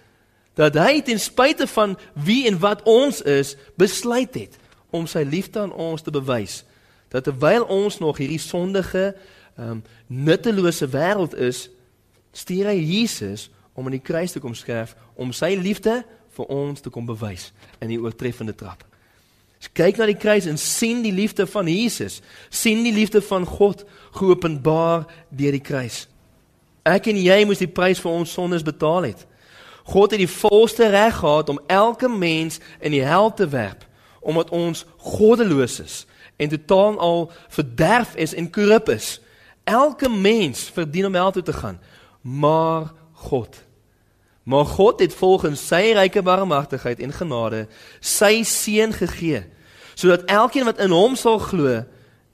dat 0.57 0.77
hy 0.81 1.03
ten 1.05 1.21
spyte 1.21 1.67
van 1.69 1.99
wie 2.15 2.47
en 2.49 2.57
wat 2.59 2.83
ons 2.89 3.21
is, 3.23 3.55
besluit 3.77 4.35
het 4.35 4.57
om 4.91 5.05
sy 5.07 5.27
liefde 5.29 5.61
aan 5.61 5.75
ons 5.75 6.03
te 6.03 6.11
bewys 6.15 6.63
dat 7.09 7.25
terwyl 7.25 7.65
ons 7.65 7.99
nog 7.99 8.17
hierdie 8.17 8.41
sondige, 8.43 9.15
ehm 9.57 9.71
um, 9.71 9.83
nuttelose 10.07 10.89
wêreld 10.89 11.35
is, 11.35 11.69
stuur 12.33 12.69
hy 12.71 12.77
Jesus 12.77 13.49
om 13.73 13.87
aan 13.87 13.97
die 13.97 14.05
kruis 14.05 14.33
te 14.33 14.41
kom 14.41 14.55
sterf 14.55 14.93
om 15.15 15.33
sy 15.33 15.55
liefde 15.57 16.03
vir 16.37 16.51
ons 16.53 16.81
te 16.81 16.93
kom 16.93 17.07
bewys 17.09 17.49
in 17.81 17.89
die 17.89 17.99
oortreffende 18.01 18.55
trap. 18.55 18.85
As 19.57 19.71
kyk 19.73 19.97
na 19.97 20.07
die 20.07 20.19
kruis 20.21 20.47
en 20.47 20.61
sien 20.61 21.01
die 21.03 21.15
liefde 21.15 21.47
van 21.49 21.69
Jesus, 21.73 22.21
sien 22.51 22.85
die 22.85 22.93
liefde 22.93 23.23
van 23.25 23.49
God 23.49 23.87
geopenbaar 24.19 25.07
deur 25.31 25.57
die 25.57 25.65
kruis. 25.65 26.05
Ek 26.85 27.09
en 27.09 27.17
jy 27.17 27.41
moes 27.49 27.65
die 27.65 27.73
prys 27.73 28.03
vir 28.05 28.13
ons 28.13 28.37
sondes 28.37 28.63
betaal 28.67 29.09
het. 29.09 29.25
God 29.87 30.11
het 30.11 30.23
die 30.23 30.31
volste 30.31 30.89
reg 30.91 31.21
gehad 31.21 31.49
om 31.49 31.61
elke 31.67 32.09
mens 32.09 32.59
in 32.81 32.91
die 32.91 33.05
hel 33.07 33.31
te 33.35 33.49
werp 33.49 33.85
omdat 34.27 34.51
ons 34.51 34.83
goddeloos 34.99 35.79
is 35.81 36.07
en 36.37 36.51
totaal 36.51 36.99
al 36.99 37.31
verderf 37.49 38.17
is 38.19 38.35
en 38.35 38.51
korrup 38.51 38.89
is. 38.91 39.21
Elke 39.65 40.09
mens 40.09 40.65
verdien 40.75 41.07
om 41.07 41.15
hel 41.15 41.31
toe 41.31 41.43
te 41.43 41.53
gaan, 41.53 41.79
maar 42.21 42.91
God. 43.13 43.63
Maar 44.43 44.65
God 44.65 45.01
het 45.01 45.15
volgens 45.15 45.63
sy 45.67 45.93
ryke 45.95 46.23
barmhartigheid 46.23 47.01
en 47.01 47.15
genade 47.15 47.67
sy 48.01 48.43
seun 48.43 48.93
gegee 48.95 49.45
sodat 49.97 50.27
elkeen 50.29 50.67
wat 50.69 50.83
in 50.83 50.93
hom 50.93 51.15
sal 51.17 51.39
glo 51.41 51.81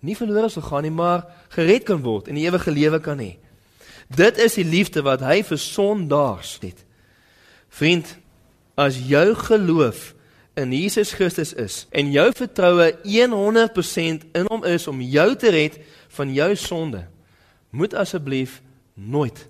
nie 0.02 0.16
verlore 0.18 0.48
sal 0.50 0.64
gaan 0.66 0.82
nie, 0.82 0.90
maar 0.90 1.28
gered 1.54 1.84
kan 1.86 2.00
word 2.02 2.26
en 2.26 2.34
die 2.34 2.48
ewige 2.48 2.72
lewe 2.74 2.98
kan 3.00 3.20
hê. 3.22 3.36
Dit 4.10 4.40
is 4.42 4.56
die 4.58 4.66
liefde 4.66 5.04
wat 5.06 5.22
hy 5.22 5.38
vir 5.46 5.60
sondaars 5.60 6.56
het. 6.64 6.82
Vriend, 7.72 8.16
as 8.76 8.98
jou 9.08 9.32
geloof 9.34 10.12
in 10.60 10.72
Jesus 10.72 11.14
Christus 11.16 11.54
is 11.56 11.86
en 11.90 12.10
jou 12.12 12.26
vertroue 12.36 12.90
100% 13.08 14.26
in 14.36 14.48
hom 14.50 14.64
is 14.68 14.86
om 14.90 15.00
jou 15.00 15.28
te 15.36 15.52
red 15.54 15.78
van 16.18 16.32
jou 16.32 16.50
sonde, 16.56 17.06
moet 17.72 17.94
asseblief 17.96 18.60
nooit 18.94 19.46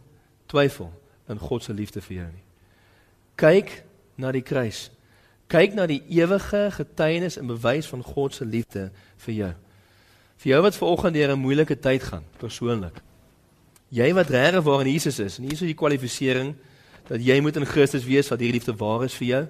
twyfel 0.46 0.92
in 1.26 1.38
God 1.42 1.66
se 1.66 1.74
liefde 1.74 2.02
vir 2.04 2.16
jou 2.20 2.28
nie. 2.30 2.44
Kyk 3.40 3.72
na 4.22 4.30
die 4.30 4.44
kruis. 4.46 4.86
Kyk 5.50 5.74
na 5.74 5.88
die 5.90 6.02
ewige 6.14 6.68
getuienis 6.76 7.38
en 7.40 7.50
bewys 7.50 7.88
van 7.90 8.04
God 8.06 8.36
se 8.36 8.46
liefde 8.46 8.90
vir 9.26 9.34
jou. 9.34 9.52
Vir 10.42 10.54
jou 10.54 10.60
wat 10.62 10.78
vanoggend 10.78 11.14
deur 11.14 11.32
'n 11.32 11.42
moeilike 11.42 11.78
tyd 11.78 12.02
gaan, 12.02 12.24
persoonlik. 12.38 13.02
Jy 13.90 14.14
wat 14.14 14.30
regtig 14.30 14.62
waar 14.62 14.80
in 14.80 14.92
Jesus 14.92 15.18
is, 15.18 15.38
en 15.38 15.44
hier 15.44 15.52
is 15.52 15.58
die 15.58 15.74
kwalifisering 15.74 16.54
dat 17.12 17.20
jy 17.20 17.36
moet 17.44 17.58
in 17.60 17.68
Christus 17.68 18.06
wees 18.08 18.30
dat 18.32 18.40
hierdie 18.40 18.56
liefde 18.56 18.72
waar 18.80 19.04
is 19.04 19.14
vir 19.20 19.26
jou. 19.26 19.42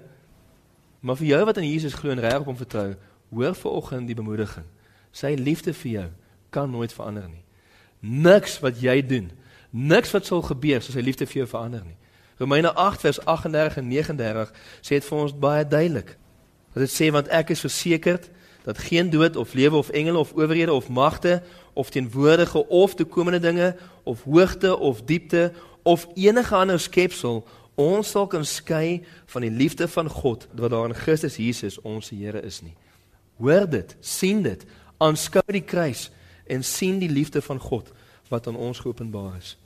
Maar 1.07 1.19
vir 1.21 1.29
jou 1.29 1.43
wat 1.47 1.61
aan 1.61 1.69
Jesus 1.69 1.95
glo 1.95 2.11
en 2.11 2.23
reg 2.23 2.41
op 2.43 2.51
hom 2.51 2.59
vertrou, 2.59 2.89
hoor 3.31 3.55
vanoggend 3.55 4.11
die 4.11 4.19
bemoediging. 4.19 4.67
Sy 5.15 5.37
liefde 5.39 5.75
vir 5.77 5.91
jou 5.93 6.09
kan 6.51 6.71
nooit 6.71 6.93
verander 6.93 7.29
nie. 7.31 7.45
Niks 8.03 8.59
wat 8.65 8.81
jy 8.83 8.99
doen, 9.07 9.31
niks 9.71 10.11
wat 10.11 10.27
sal 10.27 10.43
gebeur 10.43 10.83
soos 10.83 10.97
sy 10.99 11.05
liefde 11.07 11.29
vir 11.31 11.45
jou 11.45 11.49
verander 11.55 11.85
nie. 11.87 11.97
Romeine 12.43 12.73
8 12.75 13.07
vers 13.07 13.21
38 13.31 13.79
en 13.79 13.89
39 13.89 14.55
sê 14.83 14.99
dit 14.99 15.07
vir 15.07 15.19
ons 15.23 15.39
baie 15.47 15.63
duidelik. 15.63 16.17
Wat 16.75 16.83
dit 16.83 16.93
sê 16.93 17.13
want 17.15 17.31
ek 17.31 17.55
is 17.55 17.63
versekerd 17.63 18.27
dat 18.67 18.79
geen 18.79 19.11
dood 19.11 19.37
of 19.39 19.55
lewe 19.55 19.79
of 19.79 19.91
engele 19.95 20.19
of 20.19 20.33
owerhede 20.35 20.73
of 20.73 20.89
magte 20.89 21.43
of 21.79 21.91
teenwoordige 21.91 22.67
of 22.69 22.95
toekomende 22.95 23.39
dinge 23.39 23.77
of 24.03 24.23
hoogte 24.27 24.77
of 24.79 25.03
diepte 25.03 25.53
of 25.83 26.07
enige 26.15 26.55
ander 26.55 26.81
skepsel 26.81 27.43
ons 27.75 28.11
sal 28.11 28.27
kan 28.27 28.45
skei 28.45 29.03
van 29.33 29.43
die 29.43 29.51
liefde 29.51 29.89
van 29.89 30.09
God 30.09 30.47
wat 30.55 30.71
daar 30.71 30.91
in 30.91 30.95
Christus 30.95 31.37
Jesus 31.37 31.81
ons 31.81 32.11
Here 32.11 32.41
is 32.41 32.61
nie. 32.63 32.75
Hoor 33.41 33.67
dit, 33.71 33.97
sien 34.01 34.43
dit, 34.43 34.65
aanskou 35.03 35.43
die 35.51 35.65
kruis 35.65 36.11
en 36.47 36.63
sien 36.63 37.01
die 37.01 37.11
liefde 37.11 37.43
van 37.43 37.59
God 37.59 37.91
wat 38.29 38.47
aan 38.47 38.57
ons 38.57 38.79
geopenbaar 38.79 39.37
is. 39.39 39.57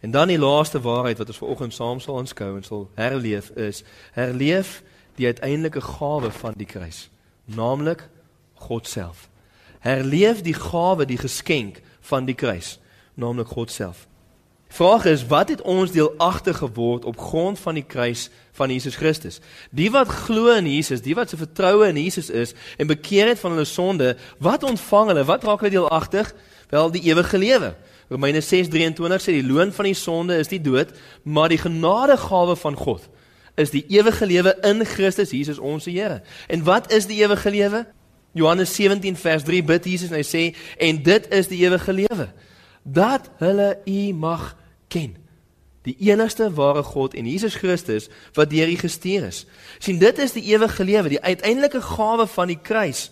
En 0.00 0.10
dan 0.10 0.28
die 0.28 0.38
laaste 0.38 0.80
waarheid 0.80 1.18
wat 1.18 1.28
ons 1.28 1.38
vanoggend 1.38 1.74
saam 1.74 2.00
sal 2.00 2.18
aanskou 2.18 2.56
en 2.56 2.64
sal 2.64 2.88
herleef 2.94 3.50
is 3.50 3.82
herleef 4.12 4.82
die 5.18 5.26
uiteindelike 5.26 5.80
gawe 5.82 6.30
van 6.30 6.54
die 6.56 6.66
kruis, 6.66 7.08
naamlik 7.44 8.08
God 8.54 8.86
self. 8.86 9.28
Herleef 9.82 10.42
die 10.42 10.54
gawe, 10.54 11.06
die 11.06 11.18
geskenk 11.18 11.82
van 12.00 12.26
die 12.26 12.34
kruis, 12.34 12.78
naamlik 13.14 13.50
God 13.54 13.70
self. 13.70 14.07
Vraag 14.68 15.04
is 15.04 15.26
wat 15.26 15.48
het 15.48 15.62
ons 15.62 15.90
deelagtig 15.90 16.56
geword 16.56 17.04
op 17.04 17.18
grond 17.18 17.58
van 17.58 17.74
die 17.74 17.84
kruis 17.86 18.28
van 18.52 18.70
Jesus 18.70 18.96
Christus? 18.96 19.40
Die 19.70 19.90
wat 19.90 20.08
glo 20.08 20.52
in 20.52 20.66
Jesus, 20.68 21.00
die 21.00 21.14
wat 21.16 21.30
se 21.30 21.36
vertroue 21.40 21.88
in 21.88 21.96
Jesus 21.96 22.28
is 22.30 22.52
en 22.76 22.86
bekeer 22.86 23.32
het 23.32 23.40
van 23.40 23.56
hulle 23.56 23.64
sonde, 23.64 24.16
wat 24.38 24.62
ontvang 24.62 25.12
hulle? 25.12 25.24
Wat 25.24 25.44
raak 25.44 25.64
hulle 25.64 25.72
deelagtig? 25.72 26.34
Wel 26.68 26.90
die 26.90 27.02
ewige 27.08 27.38
lewe. 27.38 27.74
Romeine 28.08 28.40
6:23 28.40 29.24
sê 29.24 29.32
die 29.40 29.46
loon 29.46 29.72
van 29.72 29.84
die 29.84 29.94
sonde 29.94 30.36
is 30.36 30.48
die 30.48 30.60
dood, 30.60 30.92
maar 31.22 31.48
die 31.48 31.58
genadegawe 31.58 32.56
van 32.56 32.76
God 32.76 33.08
is 33.58 33.70
die 33.70 33.84
ewige 33.88 34.26
lewe 34.26 34.54
in 34.62 34.84
Christus 34.86 35.30
Jesus 35.30 35.58
ons 35.58 35.84
Here. 35.84 36.22
En 36.46 36.62
wat 36.64 36.92
is 36.92 37.06
die 37.06 37.24
ewige 37.24 37.50
lewe? 37.50 37.86
Johannes 38.32 38.74
17 38.74 39.16
vers 39.16 39.42
3 39.42 39.64
bid 39.64 39.84
Jesus 39.84 40.12
en 40.12 40.20
hy 40.20 40.26
sê 40.26 40.44
en 40.78 41.02
dit 41.02 41.26
is 41.34 41.48
die 41.48 41.64
ewige 41.64 41.92
lewe 41.92 42.28
dat 42.92 43.30
hulle 43.38 43.78
u 43.84 44.12
mag 44.12 44.56
ken. 44.88 45.16
Die 45.82 45.96
enigste 46.10 46.52
ware 46.52 46.82
God 46.82 47.14
en 47.14 47.26
Jesus 47.26 47.54
Christus 47.54 48.08
wat 48.32 48.50
deur 48.50 48.68
U 48.68 48.76
gestuur 48.76 49.26
is. 49.26 49.46
sien 49.78 49.98
dit 49.98 50.18
is 50.18 50.32
die 50.32 50.42
ewige 50.42 50.84
lewe, 50.84 51.08
die 51.08 51.22
uiteindelike 51.22 51.80
gawe 51.80 52.26
van 52.26 52.46
die 52.46 52.58
kruis. 52.62 53.10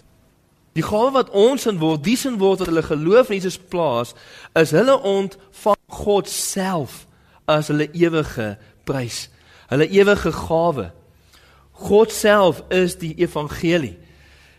Die 0.77 0.85
gawe 0.85 1.11
wat 1.11 1.31
ons 1.31 1.67
in 1.67 1.79
word, 1.81 2.05
die 2.05 2.17
sin 2.21 2.37
word 2.39 2.61
wat 2.61 2.69
hulle 2.69 2.83
geloof 2.85 3.31
in 3.31 3.39
Jesus 3.41 3.57
plaas, 3.59 4.13
is 4.53 4.75
hulle 4.77 4.99
ontvang 5.01 5.81
God 5.89 6.29
self 6.29 7.07
as 7.49 7.71
hulle 7.73 7.89
ewige 7.97 8.57
prys, 8.85 9.29
hulle 9.71 9.89
ewige 9.89 10.33
gawe. 10.33 10.91
God 11.89 12.13
self 12.13 12.61
is 12.69 12.99
die 13.01 13.15
evangelie. 13.17 13.97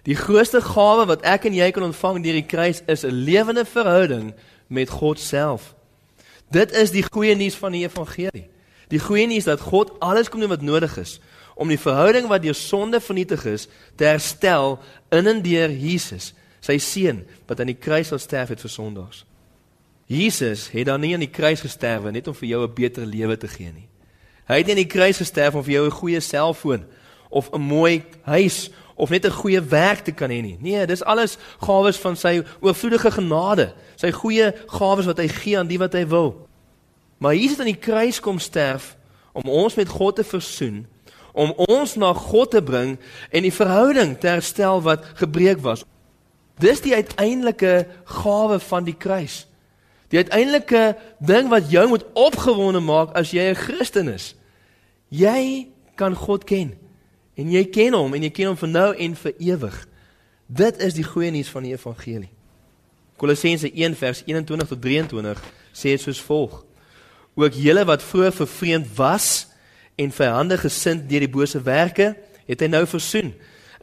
Die 0.08 0.16
grootste 0.16 0.62
gawe 0.64 1.06
wat 1.10 1.26
ek 1.28 1.50
en 1.50 1.58
jy 1.58 1.68
kan 1.76 1.86
ontvang 1.90 2.22
deur 2.24 2.38
die 2.40 2.50
kruis 2.50 2.82
is 2.88 3.04
'n 3.04 3.12
lewende 3.12 3.66
verhouding 3.66 4.34
met 4.68 4.90
God 4.90 5.20
self. 5.20 5.76
Dit 6.50 6.72
is 6.72 6.92
die 6.92 7.04
goeie 7.04 7.36
nuus 7.36 7.56
van 7.56 7.72
die 7.72 7.84
evangelie. 7.84 8.48
Die 8.88 9.00
goeie 9.00 9.28
nuus 9.28 9.44
dat 9.44 9.60
God 9.60 10.00
alles 10.00 10.30
kom 10.30 10.40
doen 10.40 10.50
wat 10.50 10.62
nodig 10.62 10.98
is 10.98 11.20
om 11.58 11.72
die 11.74 11.80
verhouding 11.82 12.28
wat 12.30 12.44
deur 12.46 12.56
sonde 12.56 13.00
vernietig 13.02 13.46
is 13.50 13.66
te 13.98 14.06
herstel 14.06 14.78
in 15.10 15.28
en 15.28 15.42
deur 15.42 15.72
Jesus, 15.74 16.34
sy 16.62 16.78
seun 16.78 17.24
wat 17.50 17.60
aan 17.60 17.72
die 17.72 17.80
kruis 17.82 18.12
sal 18.12 18.22
sterf 18.22 18.54
het 18.54 18.62
vir 18.62 18.70
sondaars. 18.70 19.24
Jesus 20.08 20.70
het 20.72 20.86
dan 20.88 21.02
nie 21.04 21.16
aan 21.16 21.26
die 21.26 21.34
kruis 21.34 21.64
gesterwe 21.66 22.14
net 22.14 22.30
om 22.30 22.36
vir 22.38 22.48
jou 22.48 22.62
'n 22.64 22.74
beter 22.74 23.06
lewe 23.06 23.38
te 23.38 23.48
gee 23.48 23.72
nie. 23.72 23.88
Hy 24.48 24.58
het 24.58 24.66
nie 24.66 24.76
aan 24.76 24.86
die 24.86 24.96
kruis 24.96 25.18
gesterf 25.18 25.56
om 25.56 25.64
vir 25.64 25.74
jou 25.74 25.86
'n 25.86 26.00
goeie 26.00 26.20
selfoon 26.20 26.86
of 27.30 27.50
'n 27.52 27.62
mooi 27.62 28.04
huis 28.24 28.70
of 28.98 29.10
net 29.10 29.26
'n 29.26 29.32
goeie 29.32 29.62
werk 29.62 30.04
te 30.04 30.12
kan 30.12 30.30
hê 30.30 30.42
nie. 30.42 30.58
Nee, 30.60 30.86
dis 30.86 31.04
alles 31.04 31.38
gawes 31.60 31.98
van 31.98 32.16
sy 32.16 32.44
oorvloedige 32.60 33.12
genade, 33.12 33.74
sy 33.96 34.12
goeie 34.12 34.54
gawes 34.68 35.06
wat 35.06 35.18
hy 35.18 35.28
gee 35.28 35.58
aan 35.58 35.68
die 35.68 35.80
wat 35.80 35.94
hy 35.94 36.08
wil. 36.08 36.48
Maar 37.18 37.36
Jesus 37.36 37.58
het 37.58 37.60
aan 37.60 37.74
die 37.74 37.82
kruis 37.82 38.20
kom 38.20 38.40
sterf 38.40 38.98
om 39.34 39.50
ons 39.50 39.76
met 39.76 39.90
God 39.90 40.16
te 40.16 40.24
versoen, 40.24 40.88
om 41.34 41.52
ons 41.52 41.96
na 41.96 42.14
God 42.14 42.52
te 42.52 42.62
bring 42.62 42.98
en 43.30 43.42
die 43.42 43.54
verhouding 43.54 44.18
te 44.18 44.28
herstel 44.28 44.82
wat 44.82 45.06
gebreek 45.16 45.60
was. 45.62 45.86
Dis 46.58 46.82
die 46.82 46.96
uiteindelike 46.96 47.88
gawe 48.04 48.60
van 48.60 48.84
die 48.84 48.98
kruis. 48.98 49.46
Die 50.10 50.18
uiteindelike 50.18 50.98
ding 51.20 51.50
wat 51.50 51.70
jou 51.72 51.88
moet 51.88 52.06
opgewonde 52.14 52.80
maak 52.80 53.14
as 53.14 53.32
jy 53.32 53.50
'n 53.52 53.56
Christen 53.56 54.08
is. 54.08 54.36
Jy 55.10 55.68
kan 55.96 56.16
God 56.16 56.44
ken. 56.44 56.87
En 57.38 57.52
jy 57.54 57.64
ken 57.70 57.94
hom 57.94 58.16
en 58.18 58.26
jy 58.26 58.32
ken 58.34 58.52
hom 58.52 58.60
vir 58.60 58.72
nou 58.72 58.88
en 58.96 59.18
vir 59.22 59.34
ewig. 59.54 59.76
Dit 60.48 60.80
is 60.84 60.96
die 60.98 61.06
goeie 61.06 61.32
nuus 61.32 61.52
van 61.54 61.68
die 61.68 61.76
evangelie. 61.76 62.32
Kolossense 63.18 63.70
1 63.74 63.98
vers 63.98 64.24
21 64.26 64.72
tot 64.72 64.82
23 64.82 65.44
sê 65.74 65.94
dit 65.94 66.02
soos 66.02 66.22
volg: 66.22 66.64
Ook 67.38 67.54
julle 67.54 67.86
wat 67.86 68.06
vroeër 68.06 68.34
vervreemd 68.34 68.90
was 68.98 69.48
en 69.98 70.14
vyandig 70.14 70.62
gesind 70.62 71.06
deur 71.10 71.26
die 71.26 71.34
bose 71.34 71.62
werke, 71.62 72.16
het 72.48 72.64
hy 72.64 72.70
nou 72.72 72.86
versoen 72.90 73.34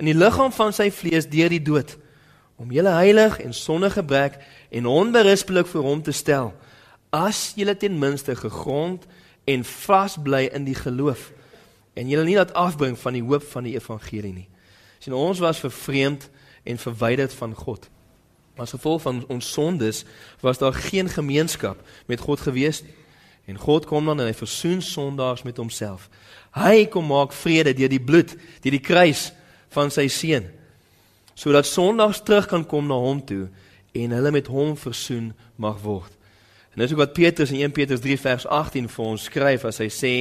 in 0.00 0.08
die 0.08 0.16
liggaam 0.16 0.52
van 0.54 0.74
sy 0.74 0.88
vlees 0.94 1.28
deur 1.30 1.52
die 1.52 1.62
dood 1.62 1.94
om 2.60 2.72
julle 2.74 2.92
heilig 2.96 3.38
en 3.42 3.54
sonder 3.54 3.92
gebrek 3.94 4.38
en 4.74 4.88
onberispelik 4.90 5.68
vir 5.70 5.86
hom 5.86 6.02
te 6.02 6.14
stel 6.14 6.52
as 7.14 7.52
julle 7.58 7.76
ten 7.78 7.98
minste 7.98 8.34
gegrond 8.38 9.06
en 9.50 9.66
vas 9.86 10.16
bly 10.18 10.46
in 10.56 10.66
die 10.66 10.78
geloof 10.78 11.30
en 11.94 12.08
julle 12.10 12.24
nie 12.26 12.36
laat 12.36 12.54
afbring 12.58 12.98
van 12.98 13.16
die 13.16 13.22
hoop 13.22 13.44
van 13.52 13.66
die 13.66 13.76
evangelie 13.76 14.32
nie. 14.34 14.48
Sien 14.98 15.14
ons 15.14 15.38
was 15.42 15.62
vervreemd 15.62 16.28
en 16.64 16.80
verwyderd 16.80 17.34
van 17.38 17.54
God. 17.54 17.88
As 18.58 18.74
gevolg 18.74 19.02
van 19.02 19.24
ons 19.32 19.52
sondes 19.52 20.04
was 20.42 20.58
daar 20.58 20.74
geen 20.74 21.08
gemeenskap 21.10 21.80
met 22.06 22.22
God 22.22 22.40
gewees 22.40 22.82
nie. 22.82 22.94
En 23.44 23.58
God 23.58 23.84
kom 23.86 24.06
dan 24.08 24.20
en 24.20 24.30
hy 24.30 24.36
versoen 24.36 24.80
sondaars 24.82 25.42
met 25.44 25.58
homself. 25.60 26.08
Hy 26.56 26.86
kom 26.88 27.10
maak 27.10 27.34
vrede 27.36 27.74
deur 27.76 27.92
die 27.92 28.00
bloed, 28.00 28.32
deur 28.64 28.72
die 28.72 28.80
kruis 28.80 29.32
van 29.74 29.92
sy 29.92 30.06
seun. 30.08 30.46
Sodat 31.36 31.68
sondaars 31.68 32.22
terug 32.24 32.48
kan 32.48 32.64
kom 32.64 32.88
na 32.88 32.96
hom 32.96 33.20
toe 33.26 33.48
en 33.94 34.16
hulle 34.16 34.32
met 34.34 34.48
hom 34.48 34.72
versoen 34.80 35.32
mag 35.60 35.76
word. 35.84 36.10
En 36.74 36.82
dis 36.82 36.94
ook 36.94 37.02
wat 37.04 37.14
Petrus 37.14 37.52
in 37.52 37.60
1 37.66 37.74
Petrus 37.76 38.02
3 38.02 38.16
vers 38.22 38.46
18 38.46 38.88
vir 38.90 39.04
ons 39.04 39.28
skryf 39.28 39.66
as 39.68 39.78
hy 39.82 39.90
sê 39.92 40.14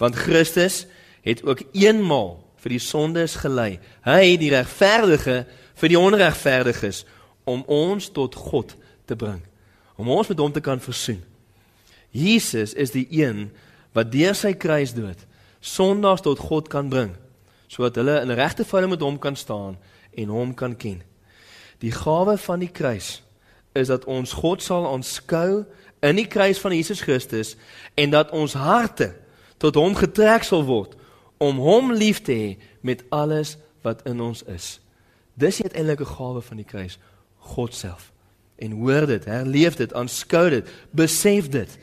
want 0.00 0.16
Christus 0.18 0.82
het 1.22 1.42
ook 1.46 1.62
eenmaal 1.72 2.36
vir 2.62 2.76
die 2.76 2.82
sondes 2.82 3.36
gelei. 3.42 3.80
Hy 4.06 4.36
die 4.38 4.52
regverdige 4.54 5.42
vir 5.78 5.90
die 5.90 5.98
onregverdiges 5.98 7.02
om 7.48 7.64
ons 7.66 8.10
tot 8.14 8.36
God 8.38 8.76
te 9.10 9.16
bring. 9.18 9.40
Om 9.98 10.10
ons 10.14 10.30
met 10.30 10.38
hom 10.38 10.52
te 10.54 10.62
kan 10.62 10.82
versoen. 10.82 11.22
Jesus 12.12 12.74
is 12.74 12.92
die 12.94 13.06
een 13.10 13.48
wat 13.96 14.12
deur 14.12 14.36
sy 14.36 14.52
kruisdood 14.52 15.26
sondaars 15.62 16.24
tot 16.24 16.40
God 16.42 16.68
kan 16.68 16.90
bring 16.90 17.14
sodat 17.72 17.96
hulle 17.96 18.18
in 18.20 18.34
regte 18.36 18.66
verhouding 18.66 18.92
met 18.92 19.04
hom 19.04 19.14
kan 19.16 19.36
staan 19.38 19.78
en 20.12 20.28
hom 20.28 20.50
kan 20.54 20.74
ken. 20.76 20.98
Die 21.80 21.92
gawe 21.94 22.34
van 22.36 22.60
die 22.60 22.68
kruis 22.68 23.22
is 23.72 23.88
dat 23.88 24.04
ons 24.04 24.34
God 24.36 24.60
sal 24.60 24.84
aanskou 24.90 25.62
in 26.04 26.18
die 26.18 26.28
kruis 26.28 26.60
van 26.60 26.74
Jesus 26.76 27.00
Christus 27.00 27.54
en 27.96 28.12
dat 28.12 28.34
ons 28.36 28.52
harte 28.58 29.14
tot 29.62 29.78
hom 29.80 29.96
getrek 29.96 30.44
sal 30.44 30.66
word 30.68 30.98
om 31.42 31.58
hom 31.58 31.92
lief 31.92 32.22
te 32.22 32.34
hê 32.36 32.50
met 32.86 33.02
alles 33.10 33.56
wat 33.82 34.04
in 34.06 34.20
ons 34.22 34.44
is. 34.46 34.76
Dis 35.34 35.58
die 35.58 35.66
uiteindelike 35.66 36.06
gawe 36.06 36.42
van 36.44 36.60
die 36.60 36.68
kruis, 36.68 36.98
God 37.52 37.74
self. 37.74 38.10
En 38.62 38.76
hoor 38.78 39.08
dit, 39.10 39.24
herleef 39.26 39.78
dit, 39.80 39.94
aanskou 39.94 40.44
dit, 40.52 40.68
besef 40.94 41.48
dit. 41.50 41.78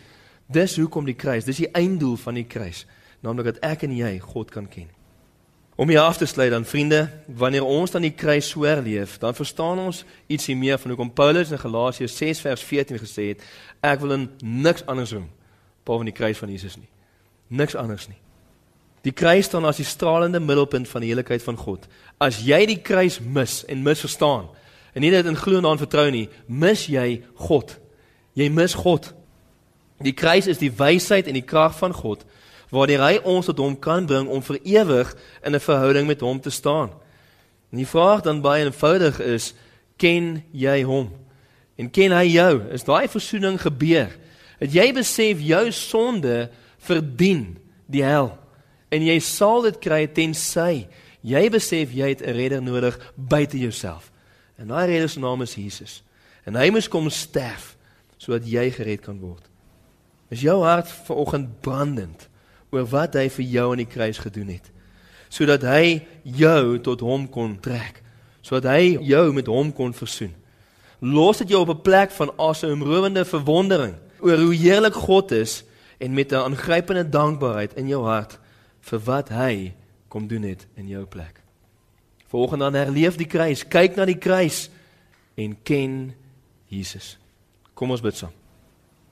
Dis 0.48 0.78
hoekom 0.80 1.10
die 1.10 1.18
kruis, 1.18 1.46
dis 1.46 1.60
die 1.60 1.72
einddoel 1.76 2.16
van 2.22 2.40
die 2.40 2.48
kruis, 2.48 2.86
naamlik 3.26 3.52
dat 3.52 3.60
ek 3.68 3.84
en 3.90 3.98
jy 3.98 4.14
God 4.24 4.54
kan 4.54 4.70
ken. 4.72 4.88
Om 5.80 5.92
hier 5.92 6.02
af 6.04 6.18
te 6.20 6.28
sluit 6.28 6.52
dan 6.52 6.66
vriende, 6.68 7.06
wanneer 7.28 7.64
ons 7.64 7.92
dan 7.92 8.04
die 8.04 8.16
kruis 8.16 8.50
so 8.52 8.68
herleef, 8.68 9.18
dan 9.20 9.36
verstaan 9.36 9.80
ons 9.80 10.04
ietsie 10.28 10.56
meer 10.60 10.80
van 10.80 10.92
hoekom 10.92 11.12
Paulus 11.16 11.54
in 11.56 11.62
Galasiërs 11.62 12.18
6 12.20 12.42
vers 12.48 12.64
14 12.68 13.00
gesê 13.00 13.30
het, 13.34 13.46
ek 13.80 14.02
wil 14.04 14.16
in 14.18 14.26
niks 14.44 14.84
anders 14.92 15.16
doen 15.16 15.30
behalwe 15.88 16.12
die 16.12 16.18
kruis 16.18 16.38
van 16.38 16.52
Jesus 16.52 16.76
nie. 16.78 16.90
Niks 17.48 17.76
anders 17.80 18.10
nie. 18.12 18.20
Die 19.04 19.16
kruis 19.16 19.46
staan 19.46 19.66
as 19.66 19.80
die 19.80 19.88
stralende 19.88 20.40
middelpunt 20.40 20.88
van 20.88 21.02
die 21.02 21.12
heiligheid 21.14 21.44
van 21.44 21.58
God. 21.58 21.88
As 22.20 22.42
jy 22.44 22.66
die 22.66 22.82
kruis 22.82 23.20
mis 23.20 23.64
en 23.66 23.84
misverstaan 23.84 24.50
en 24.94 25.02
nie 25.02 25.12
dit 25.14 25.26
in 25.26 25.38
glo 25.38 25.58
en 25.58 25.66
aan 25.70 25.80
vertrou 25.80 26.10
nie, 26.12 26.28
mis 26.48 26.88
jy 26.90 27.22
God. 27.36 27.78
Jy 28.34 28.50
mis 28.50 28.74
God. 28.74 29.14
Die 30.04 30.16
kruis 30.18 30.48
is 30.48 30.60
die 30.60 30.72
wysheid 30.72 31.28
en 31.28 31.38
die 31.38 31.46
krag 31.46 31.78
van 31.78 31.94
God 31.94 32.26
waardeur 32.70 33.02
hy 33.02 33.18
ons 33.26 33.50
tot 33.50 33.60
hom 33.62 33.76
kan 33.82 34.06
bring 34.10 34.30
om 34.30 34.42
vir 34.46 34.60
ewig 34.64 35.14
in 35.44 35.56
'n 35.56 35.60
verhouding 35.60 36.08
met 36.08 36.22
hom 36.22 36.40
te 36.40 36.50
staan. 36.50 36.90
En 37.72 37.78
die 37.78 37.88
vraag 37.88 38.22
dan 38.22 38.42
baie 38.42 38.66
eenvoudig 38.66 39.20
is, 39.20 39.54
ken 39.98 40.44
jy 40.52 40.84
hom? 40.84 41.12
En 41.78 41.90
ken 41.90 42.12
hy 42.12 42.26
jou? 42.26 42.62
Is 42.72 42.84
daai 42.84 43.08
versoening 43.08 43.62
gebeur? 43.62 44.10
Het 44.60 44.74
jy 44.74 44.94
besef 44.94 45.40
jou 45.40 45.72
sonde 45.72 46.50
verdien 46.78 47.58
die 47.86 48.04
hel? 48.04 48.38
En 48.90 49.06
jy 49.06 49.20
sal 49.20 49.62
dit 49.62 49.78
kry 49.80 50.08
tensy 50.08 50.88
jy 51.22 51.50
besef 51.52 51.92
jy 51.92 52.10
het 52.10 52.22
'n 52.22 52.34
redder 52.34 52.62
nodig 52.62 52.98
buite 53.16 53.58
jouself. 53.58 54.12
En 54.58 54.68
daai 54.68 54.88
redder 54.88 55.10
se 55.10 55.20
naam 55.20 55.42
is 55.42 55.56
Jesus. 55.56 56.04
En 56.44 56.56
hy 56.56 56.70
moes 56.70 56.88
kom 56.88 57.10
sterf 57.10 57.78
sodat 58.18 58.48
jy 58.48 58.72
gered 58.72 59.02
kan 59.02 59.20
word. 59.20 59.44
Is 60.30 60.42
jou 60.42 60.64
hart 60.64 60.88
vanoggend 61.08 61.62
brandend 61.62 62.28
oor 62.70 62.86
wat 62.86 63.14
hy 63.14 63.30
vir 63.30 63.46
jou 63.46 63.72
aan 63.72 63.78
die 63.78 63.86
kruis 63.86 64.18
gedoen 64.18 64.48
het? 64.48 64.72
Sodat 65.30 65.62
hy 65.62 66.06
jou 66.24 66.80
tot 66.80 67.00
hom 67.00 67.30
kon 67.30 67.60
trek, 67.60 68.04
sodat 68.42 68.72
hy 68.72 68.98
jou 69.02 69.34
met 69.34 69.48
hom 69.48 69.72
kon 69.74 69.94
versoen. 69.94 70.36
Los 71.00 71.38
dit 71.38 71.50
jou 71.50 71.62
op 71.62 71.70
'n 71.70 71.82
plek 71.82 72.12
van 72.12 72.34
asemrowende 72.38 73.26
verwondering 73.26 73.96
oor 74.20 74.38
hoe 74.38 74.54
heerlik 74.54 74.94
God 74.94 75.32
is 75.32 75.64
en 75.98 76.14
met 76.14 76.32
'n 76.32 76.36
aangrypende 76.36 77.10
dankbaarheid 77.10 77.74
in 77.74 77.88
jou 77.88 78.04
hart 78.04 78.40
vir 78.82 79.00
wat 79.06 79.30
hy 79.30 79.74
kom 80.10 80.28
doen 80.28 80.44
het 80.44 80.66
in 80.76 80.88
jou 80.88 81.06
plek. 81.06 81.42
Volgens 82.30 82.60
dan 82.60 82.74
herleef 82.74 83.18
die 83.18 83.28
kruis, 83.28 83.64
kyk 83.68 83.96
na 83.98 84.06
die 84.06 84.18
kruis 84.18 84.68
en 85.38 85.56
ken 85.64 86.14
Jesus. 86.70 87.18
Kom 87.74 87.92
ons 87.92 88.04
bid 88.06 88.18
saam. 88.18 88.34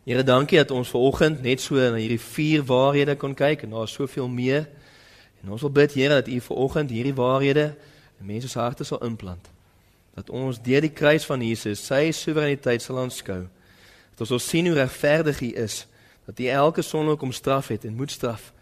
Here, 0.07 0.23
dankie 0.23 0.59
dat 0.61 0.71
ons 0.71 0.91
vanoggend 0.93 1.41
net 1.43 1.61
so 1.61 1.75
na 1.75 1.97
hierdie 1.99 2.21
vier 2.21 2.61
waarhede 2.63 3.17
kon 3.19 3.33
kyk 3.35 3.65
en 3.65 3.73
daar's 3.75 3.95
soveel 3.97 4.29
meer. 4.31 4.67
En 5.43 5.51
ons 5.51 5.65
wil 5.65 5.73
bid 5.73 5.97
Here 5.97 6.21
dat 6.21 6.29
U 6.31 6.39
vanoggend 6.45 6.93
hierdie 6.93 7.15
waarhede 7.15 7.73
in 8.19 8.29
mense 8.29 8.49
se 8.49 8.59
harte 8.59 8.85
sal 8.87 9.01
implant. 9.03 9.49
Dat 10.15 10.29
ons 10.29 10.61
deur 10.63 10.81
die 10.81 10.93
kruis 10.93 11.25
van 11.25 11.41
Jesus 11.43 11.83
sy 11.85 12.11
soewereiniteit 12.15 12.85
sal 12.85 13.01
aanskou. 13.01 13.43
Dat 14.13 14.23
ons 14.25 14.31
sal 14.35 14.43
sien 14.45 14.69
hoe 14.69 14.77
regverdig 14.77 15.41
U 15.41 15.51
is, 15.65 15.81
dat 16.25 16.39
U 16.39 16.47
elke 16.53 16.85
sonde 16.85 17.17
kom 17.17 17.33
straf 17.35 17.73
het 17.73 17.85
en 17.85 17.97
moet 17.97 18.11
straf 18.11 18.53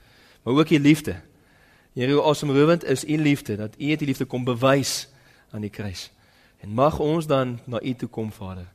maar 0.45 0.53
ook 0.53 0.69
u 0.69 0.79
liefde. 0.79 1.15
Here, 1.93 2.13
hoe 2.13 2.23
asemrowend 2.23 2.83
is 2.83 3.05
u 3.05 3.17
liefde 3.17 3.55
dat 3.55 3.73
u 3.77 3.95
die 3.95 4.07
liefde 4.07 4.25
kom 4.25 4.43
bewys 4.43 5.07
aan 5.51 5.61
die 5.61 5.69
kruis. 5.69 6.11
En 6.59 6.69
mag 6.69 6.99
ons 6.99 7.27
dan 7.27 7.59
na 7.65 7.81
u 7.81 7.93
toe 7.93 8.09
kom, 8.09 8.31
Vader, 8.31 8.67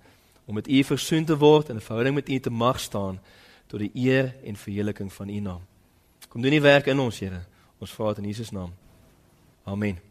om 0.45 0.55
met 0.55 0.69
u 0.69 0.85
versoen 0.85 1.25
te 1.25 1.37
word 1.37 1.69
en 1.69 1.77
'n 1.77 1.81
verhouding 1.81 2.15
met 2.15 2.29
u 2.29 2.39
te 2.39 2.51
mag 2.51 2.81
staan 2.81 3.21
tot 3.67 3.79
die 3.79 3.91
eer 3.95 4.35
en 4.45 4.57
verheerliking 4.57 5.13
van 5.13 5.29
u 5.29 5.41
naam. 5.41 5.61
Kom 6.29 6.43
doen 6.43 6.51
die 6.51 6.61
werk 6.61 6.87
in 6.87 6.99
ons, 6.99 7.19
Here. 7.19 7.45
Ons 7.79 7.93
vra 7.93 8.09
dit 8.09 8.19
in 8.19 8.25
Jesus 8.25 8.51
naam. 8.51 8.75
Amen. 9.65 10.10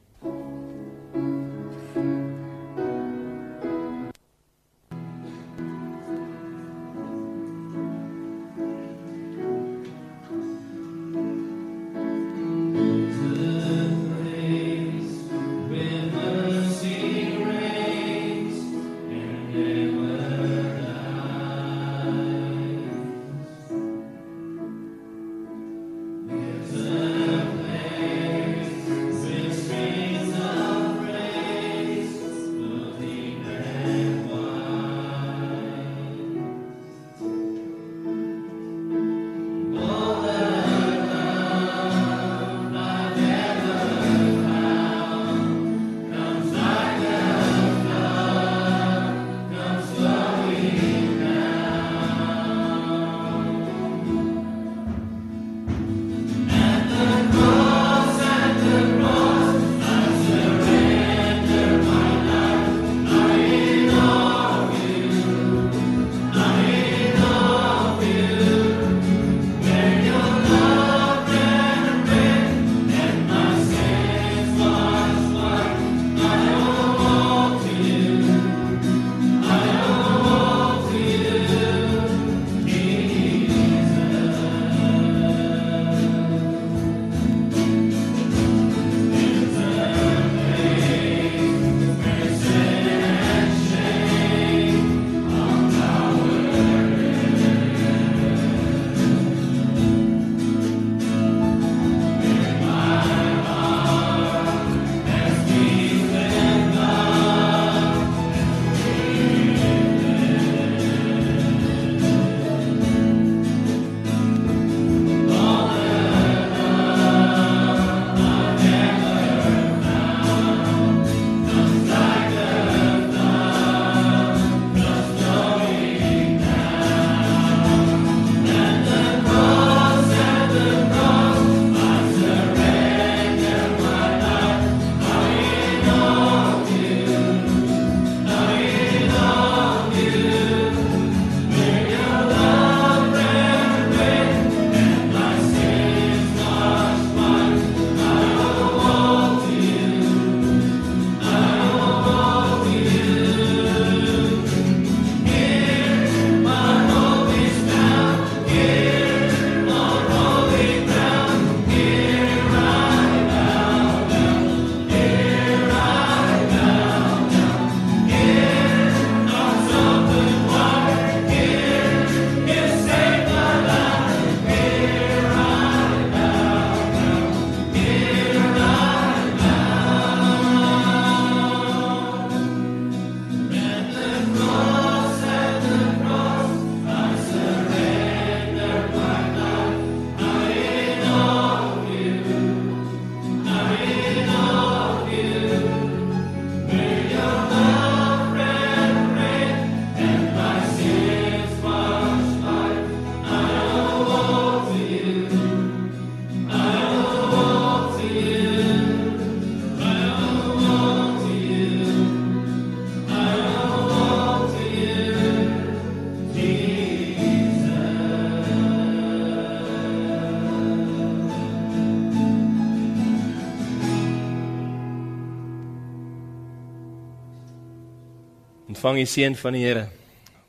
Ontvang 228.90 229.06
die 229.06 229.14
seën 229.22 229.36
van 229.36 229.54
die 229.54 229.62
Here. 229.62 229.84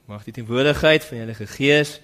Mag 0.09 0.23
die 0.25 0.33
teenwoordigheid 0.33 1.05
van 1.05 1.19
die 1.19 1.25
Heilige 1.25 1.47
Gees, 1.47 1.99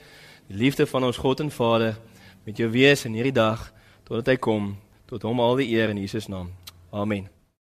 die 0.50 0.56
liefde 0.60 0.84
van 0.86 1.06
ons 1.08 1.16
God 1.16 1.40
en 1.40 1.48
Vader 1.50 1.96
met 2.44 2.60
jou 2.60 2.68
wees 2.70 3.06
in 3.08 3.16
hierdie 3.16 3.32
dag 3.32 3.70
totdat 4.04 4.34
hy 4.34 4.36
kom. 4.36 4.74
Tot 5.08 5.24
hom 5.24 5.40
al 5.40 5.56
die 5.62 5.70
eer 5.72 5.94
in 5.94 6.02
Jesus 6.04 6.28
naam. 6.28 6.52
Amen. 6.92 7.35